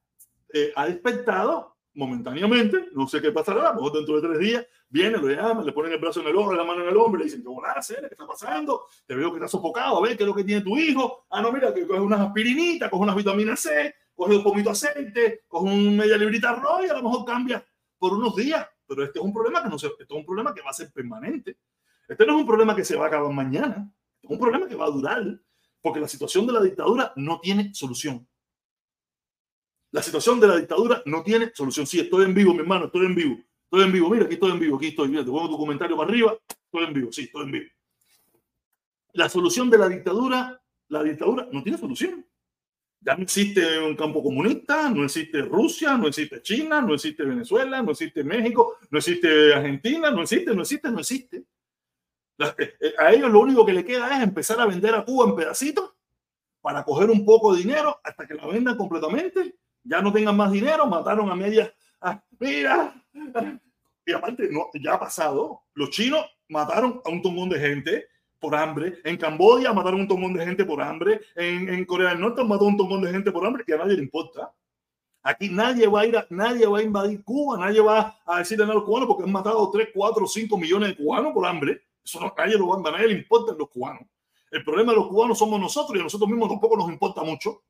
[0.53, 4.67] eh, ha despertado momentáneamente, no sé qué pasará, a lo mejor dentro de tres días,
[4.89, 7.19] viene, lo llama, le ponen el brazo en el hombro, la mano en el hombro,
[7.19, 8.01] le dicen, ¿qué hacer?
[8.01, 8.85] ¿Qué está pasando?
[9.05, 11.25] Te veo que estás sofocado, a ver qué es lo que tiene tu hijo.
[11.29, 15.43] Ah, no, mira, que coge unas aspirinitas, coge unas vitaminas C, coge un poquito aceite,
[15.47, 17.65] coge un media librita arroz y a lo mejor cambia
[17.97, 18.67] por unos días.
[18.87, 20.73] Pero este es un problema que no se, este es un problema que va a
[20.73, 21.57] ser permanente.
[22.07, 23.91] Este no es un problema que se va a acabar mañana,
[24.21, 25.23] es un problema que va a durar,
[25.81, 28.27] porque la situación de la dictadura no tiene solución.
[29.95, 31.87] La situación de la dictadura no tiene solución.
[31.87, 33.37] Sí, estoy en vivo, mi hermano, estoy en vivo.
[33.63, 34.09] Estoy en vivo.
[34.09, 35.07] Mira, aquí estoy en vivo, aquí estoy.
[35.07, 36.37] Mira, te pongo tu comentario para arriba.
[36.49, 37.65] Estoy en vivo, sí, estoy en vivo.
[39.13, 42.27] La solución de la dictadura, la dictadura no tiene solución.
[42.99, 47.81] Ya no existe un campo comunista, no existe Rusia, no existe China, no existe Venezuela,
[47.81, 51.37] no existe México, no existe Argentina, no existe, no existe, no existe.
[52.37, 55.29] Eh, eh, a ellos lo único que le queda es empezar a vender a Cuba
[55.29, 55.93] en pedacitos
[56.59, 59.55] para coger un poco de dinero hasta que la vendan completamente
[59.85, 61.73] ya no tengan más dinero, mataron a media.
[62.01, 62.93] Ah, mira,
[64.05, 65.61] y aparte, no, ya ha pasado.
[65.73, 68.07] Los chinos mataron a un tongón de gente
[68.39, 68.99] por hambre.
[69.03, 71.21] En Camboya mataron a un tongón de gente por hambre.
[71.35, 73.95] En, Corea del Norte mataron a un tongón de gente por hambre que a nadie
[73.95, 74.51] le importa.
[75.23, 78.63] Aquí nadie va a ir, a, nadie va a invadir Cuba, nadie va a decirle
[78.63, 81.81] a los cubanos porque han matado 3, 4, 5 millones de cubanos por hambre.
[82.03, 84.03] Eso no, nadie lo va a nadie le importa a los cubanos.
[84.51, 87.63] El problema de los cubanos somos nosotros y a nosotros mismos tampoco nos importa mucho.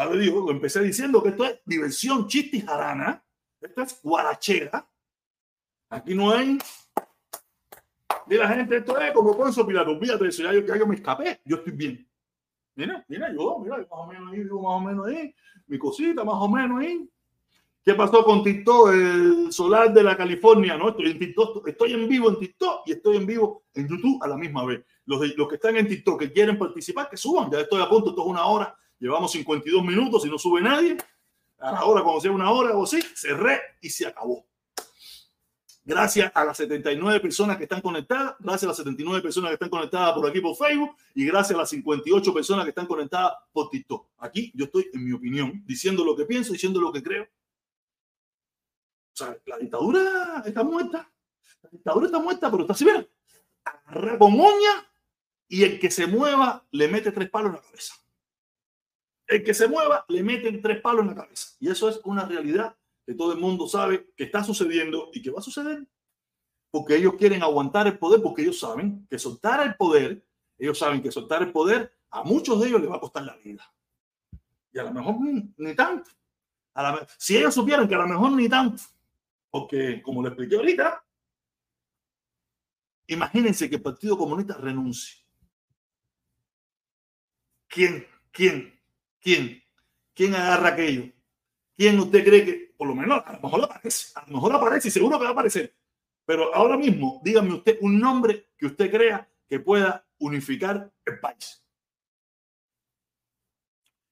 [0.00, 3.22] Ahora digo, lo empecé diciendo que esto es diversión, chiste y jarana.
[3.60, 4.88] Esto es guarachera.
[5.90, 6.56] Aquí no hay.
[8.26, 9.94] De la gente, esto es como Ponzo Pilato.
[9.94, 11.42] De eso, ya yo, ya yo me escapé.
[11.44, 12.08] Yo estoy bien.
[12.76, 15.34] Mira, mira, yo, mira, más o menos ahí, más o menos ahí.
[15.66, 17.06] Mi cosita, más o menos ahí.
[17.84, 20.78] ¿Qué pasó con TikTok, el solar de la California?
[20.78, 24.22] No, estoy en TikTok, estoy en vivo en TikTok y estoy en vivo en YouTube
[24.22, 24.82] a la misma vez.
[25.04, 27.50] Los, los que están en TikTok que quieren participar, que suban.
[27.50, 30.98] Ya estoy a punto, esto es una hora Llevamos 52 minutos y no sube nadie.
[31.58, 34.46] Ahora, cuando sea una hora o así, cerré y se acabó.
[35.82, 39.70] Gracias a las 79 personas que están conectadas, gracias a las 79 personas que están
[39.70, 43.70] conectadas por aquí por Facebook y gracias a las 58 personas que están conectadas por
[43.70, 44.06] TikTok.
[44.18, 47.24] Aquí yo estoy, en mi opinión, diciendo lo que pienso, diciendo lo que creo.
[47.24, 51.10] O sea, la dictadura está muerta.
[51.62, 53.06] La dictadura está muerta, pero está así, mira,
[53.64, 54.92] agarra con uña
[55.48, 57.94] y el que se mueva le mete tres palos en la cabeza
[59.30, 61.54] el que se mueva le meten tres palos en la cabeza.
[61.60, 62.76] Y eso es una realidad
[63.06, 65.86] que todo el mundo sabe que está sucediendo y que va a suceder.
[66.70, 70.26] Porque ellos quieren aguantar el poder, porque ellos saben que soltar el poder,
[70.58, 73.36] ellos saben que soltar el poder a muchos de ellos les va a costar la
[73.36, 73.72] vida.
[74.72, 75.16] Y a lo mejor
[75.56, 76.10] ni, tanto.
[77.16, 78.82] si ellos supieran que a lo mejor ni tanto,
[79.48, 81.04] porque como le expliqué ahorita,
[83.06, 85.24] imagínense que el Partido Comunista renuncie.
[87.68, 88.04] ¿Quién?
[88.32, 88.79] ¿Quién?
[89.20, 89.62] ¿Quién?
[90.14, 91.12] ¿Quién agarra aquello?
[91.76, 94.88] ¿Quién usted cree que, por lo menos, a lo mejor aparece, a lo mejor aparece
[94.88, 95.74] y seguro que va a aparecer?
[96.26, 101.64] Pero ahora mismo, dígame usted un nombre que usted crea que pueda unificar el país.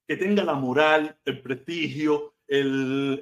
[0.06, 3.20] Que tenga la moral, el prestigio, el,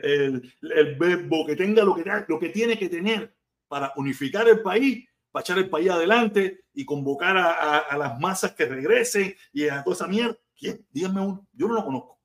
[0.63, 3.37] el, verbo, que tenga lo que, lo que tiene que tener
[3.69, 8.53] para unificar el país, para echar el país adelante y convocar a, a las masas
[8.53, 10.39] que regresen y a toda esa mierda.
[10.57, 10.87] ¿Quién?
[10.91, 11.47] Díganme uno.
[11.53, 12.19] Yo no lo conozco.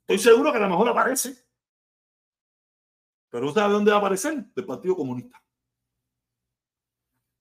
[0.00, 1.46] Estoy seguro que a lo mejor aparece.
[3.30, 4.46] Pero ¿sabe dónde va a aparecer?
[4.54, 5.42] Del Partido Comunista.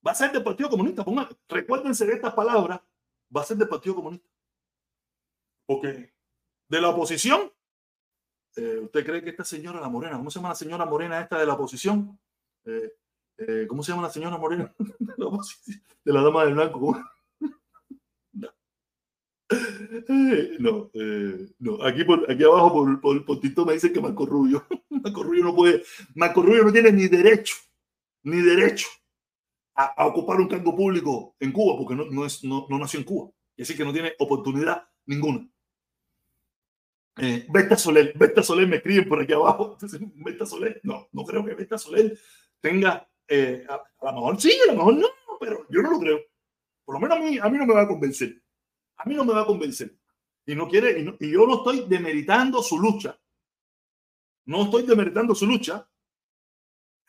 [0.05, 1.05] Va a ser del Partido Comunista.
[1.47, 2.81] recuérdense de estas palabras.
[3.35, 4.29] va a ser del Partido Comunista.
[5.65, 6.13] Porque
[6.67, 7.51] de la oposición,
[8.55, 11.39] eh, ¿usted cree que esta señora, la morena, ¿cómo se llama la señora morena esta
[11.39, 12.19] de la oposición?
[12.65, 12.93] Eh,
[13.37, 15.29] eh, ¿Cómo se llama la señora morena de la,
[16.03, 16.97] de la dama del blanco?
[20.59, 20.91] No, no,
[21.59, 21.83] no.
[21.83, 25.43] Aquí, por, aquí abajo por, por, por Tito me dicen que Marco Rubio, Marco Rubio
[25.43, 25.83] no puede,
[26.15, 27.55] Marco Rubio no tiene ni derecho,
[28.23, 28.87] ni derecho
[29.75, 33.05] a, ocupar un cargo público en Cuba porque no, no, es, no, no nació en
[33.05, 33.31] Cuba.
[33.55, 35.47] Y así que no tiene oportunidad ninguna.
[37.17, 39.77] Eh, Beta Soler, Beta Soler me escriben por aquí abajo.
[40.15, 42.17] Beta Soler, no, no creo que Beta Soler
[42.59, 45.07] tenga, eh, a, lo mejor sí, a lo mejor no,
[45.39, 46.19] pero yo no lo creo.
[46.83, 48.41] Por lo menos a mí, a mí no me va a convencer.
[48.97, 49.97] A mí no me va a convencer.
[50.45, 53.19] Y no quiere, y, y yo no estoy demeritando su lucha.
[54.45, 55.87] No estoy demeritando su lucha.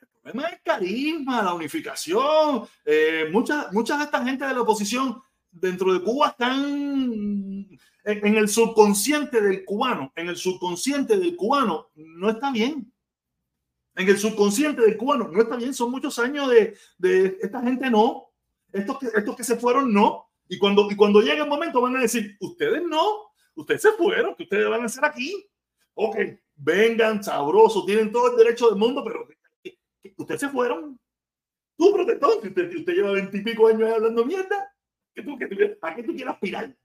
[0.01, 2.67] El problema es el carisma, la unificación.
[2.85, 8.49] Eh, muchas, muchas de esta gente de la oposición dentro de Cuba están en el
[8.49, 12.93] subconsciente del cubano, en el subconsciente del cubano, no está bien.
[13.97, 15.73] En el subconsciente del cubano no está bien.
[15.73, 18.31] Son muchos años de, de esta gente no.
[18.73, 20.26] Estos que, estos que se fueron no.
[20.49, 24.35] Y cuando, y cuando llegue el momento van a decir, ustedes no, ustedes se fueron,
[24.37, 25.49] que ustedes van a hacer aquí.
[25.95, 26.17] Ok,
[26.55, 29.27] vengan, sabrosos, tienen todo el derecho del mundo, pero
[30.17, 31.01] ustedes se fueron.
[31.77, 34.75] Tú, protector, usted, usted lleva veintipico años hablando mierda,
[35.15, 36.77] que tú, que ¿a qué tú quieres aspirar?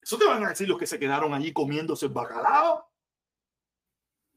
[0.00, 2.90] Eso te van a decir los que se quedaron allí comiéndose el bacalao.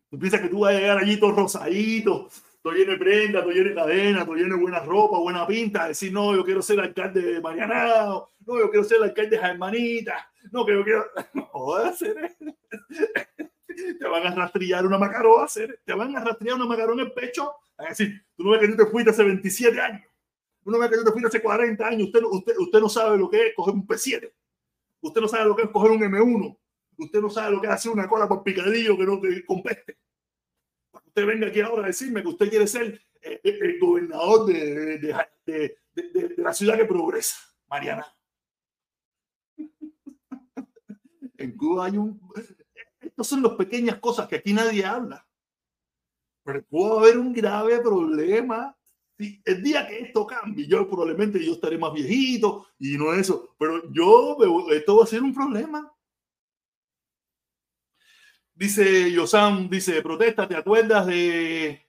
[0.09, 2.29] Tú piensas que tú vas a llegar allí todo rosadito,
[2.65, 6.11] todo lleno de prenda, todo lleno de cadena, todo lleno buena ropa, buena pinta, decir,
[6.11, 10.65] no, yo quiero ser alcalde de Marianao, no, yo quiero ser alcalde de Germanita, no,
[10.65, 11.05] que yo quiero...
[11.35, 12.35] No, hacer
[13.67, 15.47] te van a rastrillar una macaroa,
[15.85, 18.69] te van a rastrillar una macarón en el pecho, a decir, tú no ves que
[18.69, 20.01] tú te fuiste hace 27 años,
[20.63, 23.15] tú no ves que tú te fuiste hace 40 años, usted, usted, usted no sabe
[23.15, 24.31] lo que es coger un P7
[25.01, 26.57] Usted no sabe lo que es coger un M1.
[26.97, 29.99] Usted no sabe lo que es hacer una cola por picadillo que no te compeste.
[31.15, 34.97] Usted venga aquí ahora a decirme que usted quiere ser eh, eh, el gobernador de,
[35.45, 37.37] de, de, la ciudad que progresa,
[37.69, 38.05] Mariana.
[41.37, 42.19] En Cuba hay un...
[42.99, 45.25] Estas son las pequeñas cosas que aquí nadie habla.
[46.43, 48.75] Pero en Cuba va a haber un grave problema
[49.17, 53.55] Sí, el día que esto cambie, yo probablemente yo estaré más viejito y no eso,
[53.57, 54.37] pero yo,
[54.73, 55.89] esto va a ser un problema.
[58.55, 61.85] Dice Yosam, dice, protesta, ¿te acuerdas de...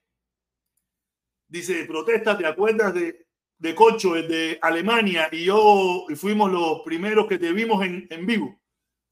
[1.48, 3.24] Dice, protesta, ¿te acuerdas de,
[3.58, 5.28] de Cocho, el de Alemania?
[5.30, 8.60] Y yo y fuimos los primeros que te vimos en, en vivo.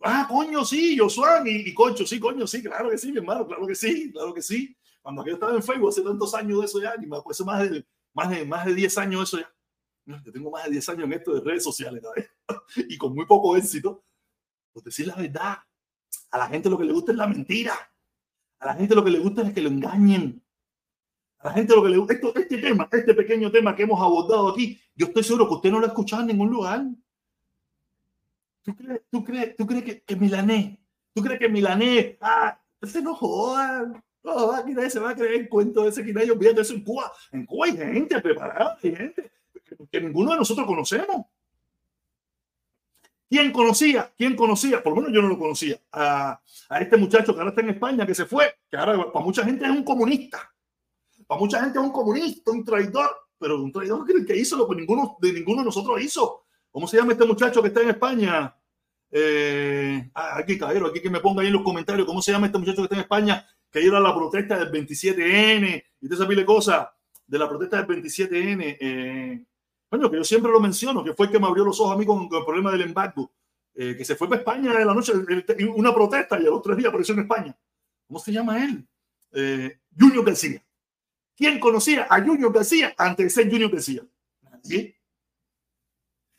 [0.00, 3.46] Ah, coño, sí, Josuán y, y Concho, sí, coño, sí, claro que sí, mi hermano,
[3.46, 4.76] claro que sí, claro que sí.
[5.00, 7.84] Cuando aquello estaba en Facebook hace tantos años de eso ya, ni me más de
[8.14, 9.54] más de, más de 10 años eso ya.
[10.24, 12.02] Yo tengo más de 10 años en esto de redes sociales
[12.88, 14.04] y con muy poco éxito.
[14.72, 15.58] Pues decir la verdad.
[16.30, 17.74] A la gente lo que le gusta es la mentira.
[18.58, 20.42] A la gente lo que le gusta es que lo engañen.
[21.38, 24.48] A la gente lo que le gusta, este tema, este pequeño tema que hemos abordado
[24.48, 26.84] aquí, yo estoy seguro que usted no lo ha escuchado en ningún lugar.
[28.62, 30.16] ¿Tú crees, tú crees, tú crees que, que
[31.12, 33.92] tú crees que Milané, ah, se no joda,
[34.24, 36.72] no, aquí nadie se va a creer el cuento de ese que nadie olvida eso
[36.72, 37.12] en Cuba.
[37.30, 39.30] En Cuba hay gente preparada, hay gente
[39.90, 41.26] que, ninguno de nosotros conocemos.
[43.28, 44.12] ¿Quién conocía?
[44.16, 44.82] ¿Quién conocía?
[44.82, 45.80] Por lo menos yo no lo conocía.
[45.92, 46.40] A,
[46.80, 49.64] este muchacho que ahora está en España, que se fue, que ahora para mucha gente
[49.64, 50.52] es un comunista.
[51.26, 54.76] Para mucha gente es un comunista, un traidor, pero un traidor que, hizo lo que
[54.76, 56.44] ninguno de ninguno de nosotros hizo.
[56.70, 58.54] ¿Cómo se llama este muchacho que está en España?
[59.10, 62.46] Eh, ah, aquí, caballero, aquí que me ponga ahí en los comentarios cómo se llama
[62.46, 66.28] este muchacho que está en España que era la protesta del 27N y de esa
[66.28, 66.86] pile cosas
[67.26, 68.76] de la protesta del 27N.
[68.80, 69.44] Eh,
[70.10, 72.06] que yo siempre lo menciono, que fue el que me abrió los ojos a mí
[72.06, 73.32] con, el problema del embargo,
[73.74, 75.12] eh, que se fue para España de la noche,
[75.74, 77.56] una protesta y a los tres días apareció en España.
[78.06, 78.86] ¿Cómo se llama él?
[79.32, 80.64] Eh, Junior García.
[81.36, 84.02] ¿Quién conocía a Junior García antes de ser Junior García?
[84.42, 85.00] Nadie.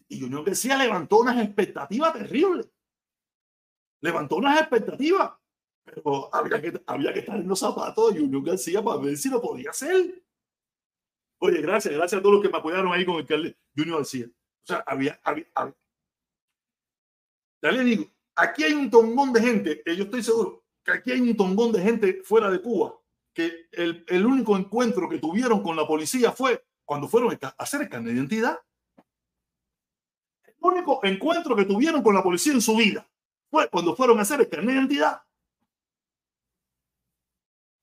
[0.07, 2.69] Y Junior García levantó unas expectativas terribles.
[3.99, 5.31] Levantó unas expectativas
[5.85, 9.29] pero había que, había que estar en los zapatos de Junior García para ver si
[9.29, 10.24] lo podía hacer.
[11.39, 14.27] Oye, gracias, gracias a todos los que me apoyaron ahí con el Junior García.
[14.27, 15.45] O sea, había, había,
[17.61, 21.11] Ya le digo, aquí hay un tongón de gente, que yo estoy seguro que aquí
[21.11, 22.93] hay un tongón de gente fuera de Cuba,
[23.33, 27.81] que el, el único encuentro que tuvieron con la policía fue cuando fueron a hacer
[27.81, 28.59] el de identidad.
[30.45, 33.09] El único encuentro que tuvieron con la policía en su vida
[33.49, 35.21] fue cuando fueron a hacer el carnet de identidad.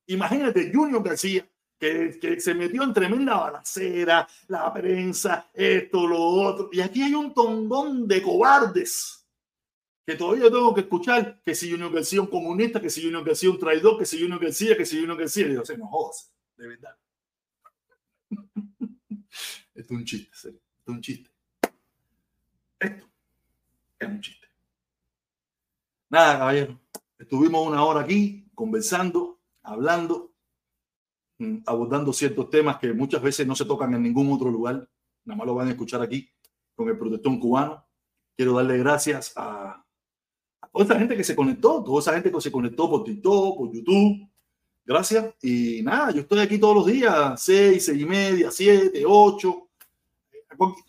[0.07, 1.49] Imagínate, Junior García,
[1.83, 6.71] que, se metió en tremenda balacera, la prensa, esto, lo otro.
[6.71, 9.27] Y aquí hay un tondón de cobardes
[10.07, 13.25] que todavía tengo que escuchar que si Junior García es un comunista, que si Junior
[13.25, 15.49] García es un traidor, que si Junior García, que si Junior García.
[15.49, 16.97] Y yo, se no jodas, de verdad.
[19.75, 20.61] Esto es un chiste, serio.
[20.79, 21.31] Esto es un chiste.
[22.79, 23.07] Esto
[23.99, 24.47] es un chiste.
[26.11, 26.81] Nada, caballero.
[27.19, 30.32] Estuvimos una hora aquí conversando, hablando,
[31.67, 34.89] abordando ciertos temas que muchas veces no se tocan en ningún otro lugar.
[35.25, 36.29] Nada más lo van a escuchar aquí
[36.75, 37.85] con el protestón cubano.
[38.37, 39.85] Quiero darle gracias a,
[40.61, 43.57] a toda esa gente que se conectó, toda esa gente que se conectó por TikTok,
[43.59, 44.29] por YouTube.
[44.85, 45.35] Gracias.
[45.43, 49.69] Y nada, yo estoy aquí todos los días, seis, seis y media, siete, ocho.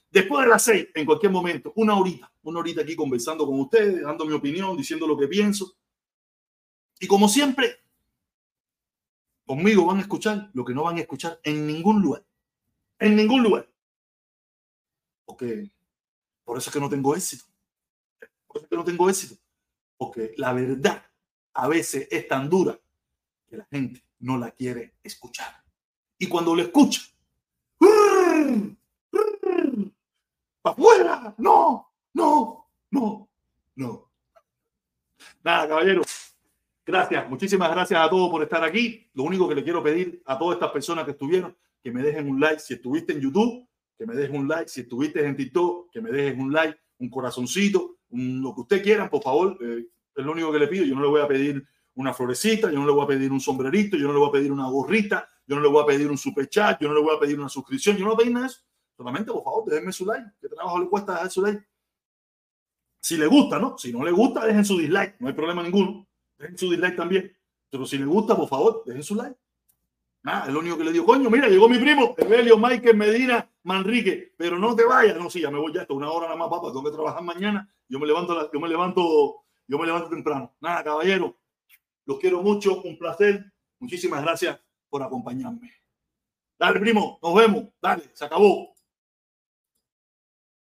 [0.10, 4.02] Después de las seis, en cualquier momento, una horita, una horita aquí conversando con ustedes,
[4.02, 5.76] dando mi opinión, diciendo lo que pienso.
[7.00, 7.83] Y como siempre,
[9.46, 12.26] conmigo van a escuchar lo que no van a escuchar en ningún lugar.
[13.00, 13.70] En ningún lugar.
[15.26, 15.72] Porque
[16.44, 17.46] por eso es que no tengo éxito.
[18.48, 19.36] Por eso es que no tengo éxito.
[19.98, 21.04] Porque la verdad
[21.54, 22.80] a veces es tan dura
[23.48, 25.64] que la gente no la quiere escuchar.
[26.18, 27.02] Y cuando lo escucha,
[30.62, 31.36] ¡para afuera!
[31.38, 31.94] ¡No!
[32.14, 32.70] ¡No!
[32.92, 33.30] ¡No!
[33.76, 34.12] ¡No!
[35.44, 36.23] Nada, caballeros.
[36.86, 39.10] Gracias, muchísimas gracias a todos por estar aquí.
[39.14, 42.28] Lo único que le quiero pedir a todas estas personas que estuvieron, que me dejen
[42.28, 42.60] un like.
[42.60, 43.66] Si estuviste en YouTube,
[43.98, 44.68] que me dejen un like.
[44.68, 49.10] Si estuviste en TikTok, que me dejen un like, un corazoncito, lo que usted quiera,
[49.10, 49.58] por favor.
[49.62, 50.84] Eh, es lo único que le pido.
[50.84, 51.66] Yo no le voy a pedir
[51.96, 54.34] una florecita, yo no le voy a pedir un sombrerito, yo no le voy a
[54.34, 57.02] pedir una gorrita, yo no le voy a pedir un super chat, yo no le
[57.02, 58.62] voy a pedir una suscripción, yo no voy a pedir nada de eso.
[58.98, 60.28] Solamente, por favor, déjenme su like.
[60.42, 61.64] ¿Qué trabajo le cuesta dejar su like?
[63.02, 63.78] Si le gusta, ¿no?
[63.78, 65.16] Si no le gusta, dejen su dislike.
[65.20, 66.08] No hay problema ninguno
[66.44, 67.36] dejen su dislike también.
[67.70, 69.36] Pero si les gusta, por favor, dejen su like.
[70.24, 73.50] Nada, es lo único que le digo, coño, mira, llegó mi primo, Evelio Michael Medina
[73.64, 76.38] Manrique, pero no te vayas, no, sí, ya me voy ya, esto una hora nada
[76.38, 80.10] más, papá, tengo que trabajar mañana, yo me levanto, yo me levanto, yo me levanto
[80.10, 80.56] temprano.
[80.62, 81.38] Nada, caballero,
[82.06, 84.58] los quiero mucho, un placer, muchísimas gracias
[84.90, 85.74] por acompañarme.
[86.58, 88.73] Dale, primo, nos vemos, dale, se acabó.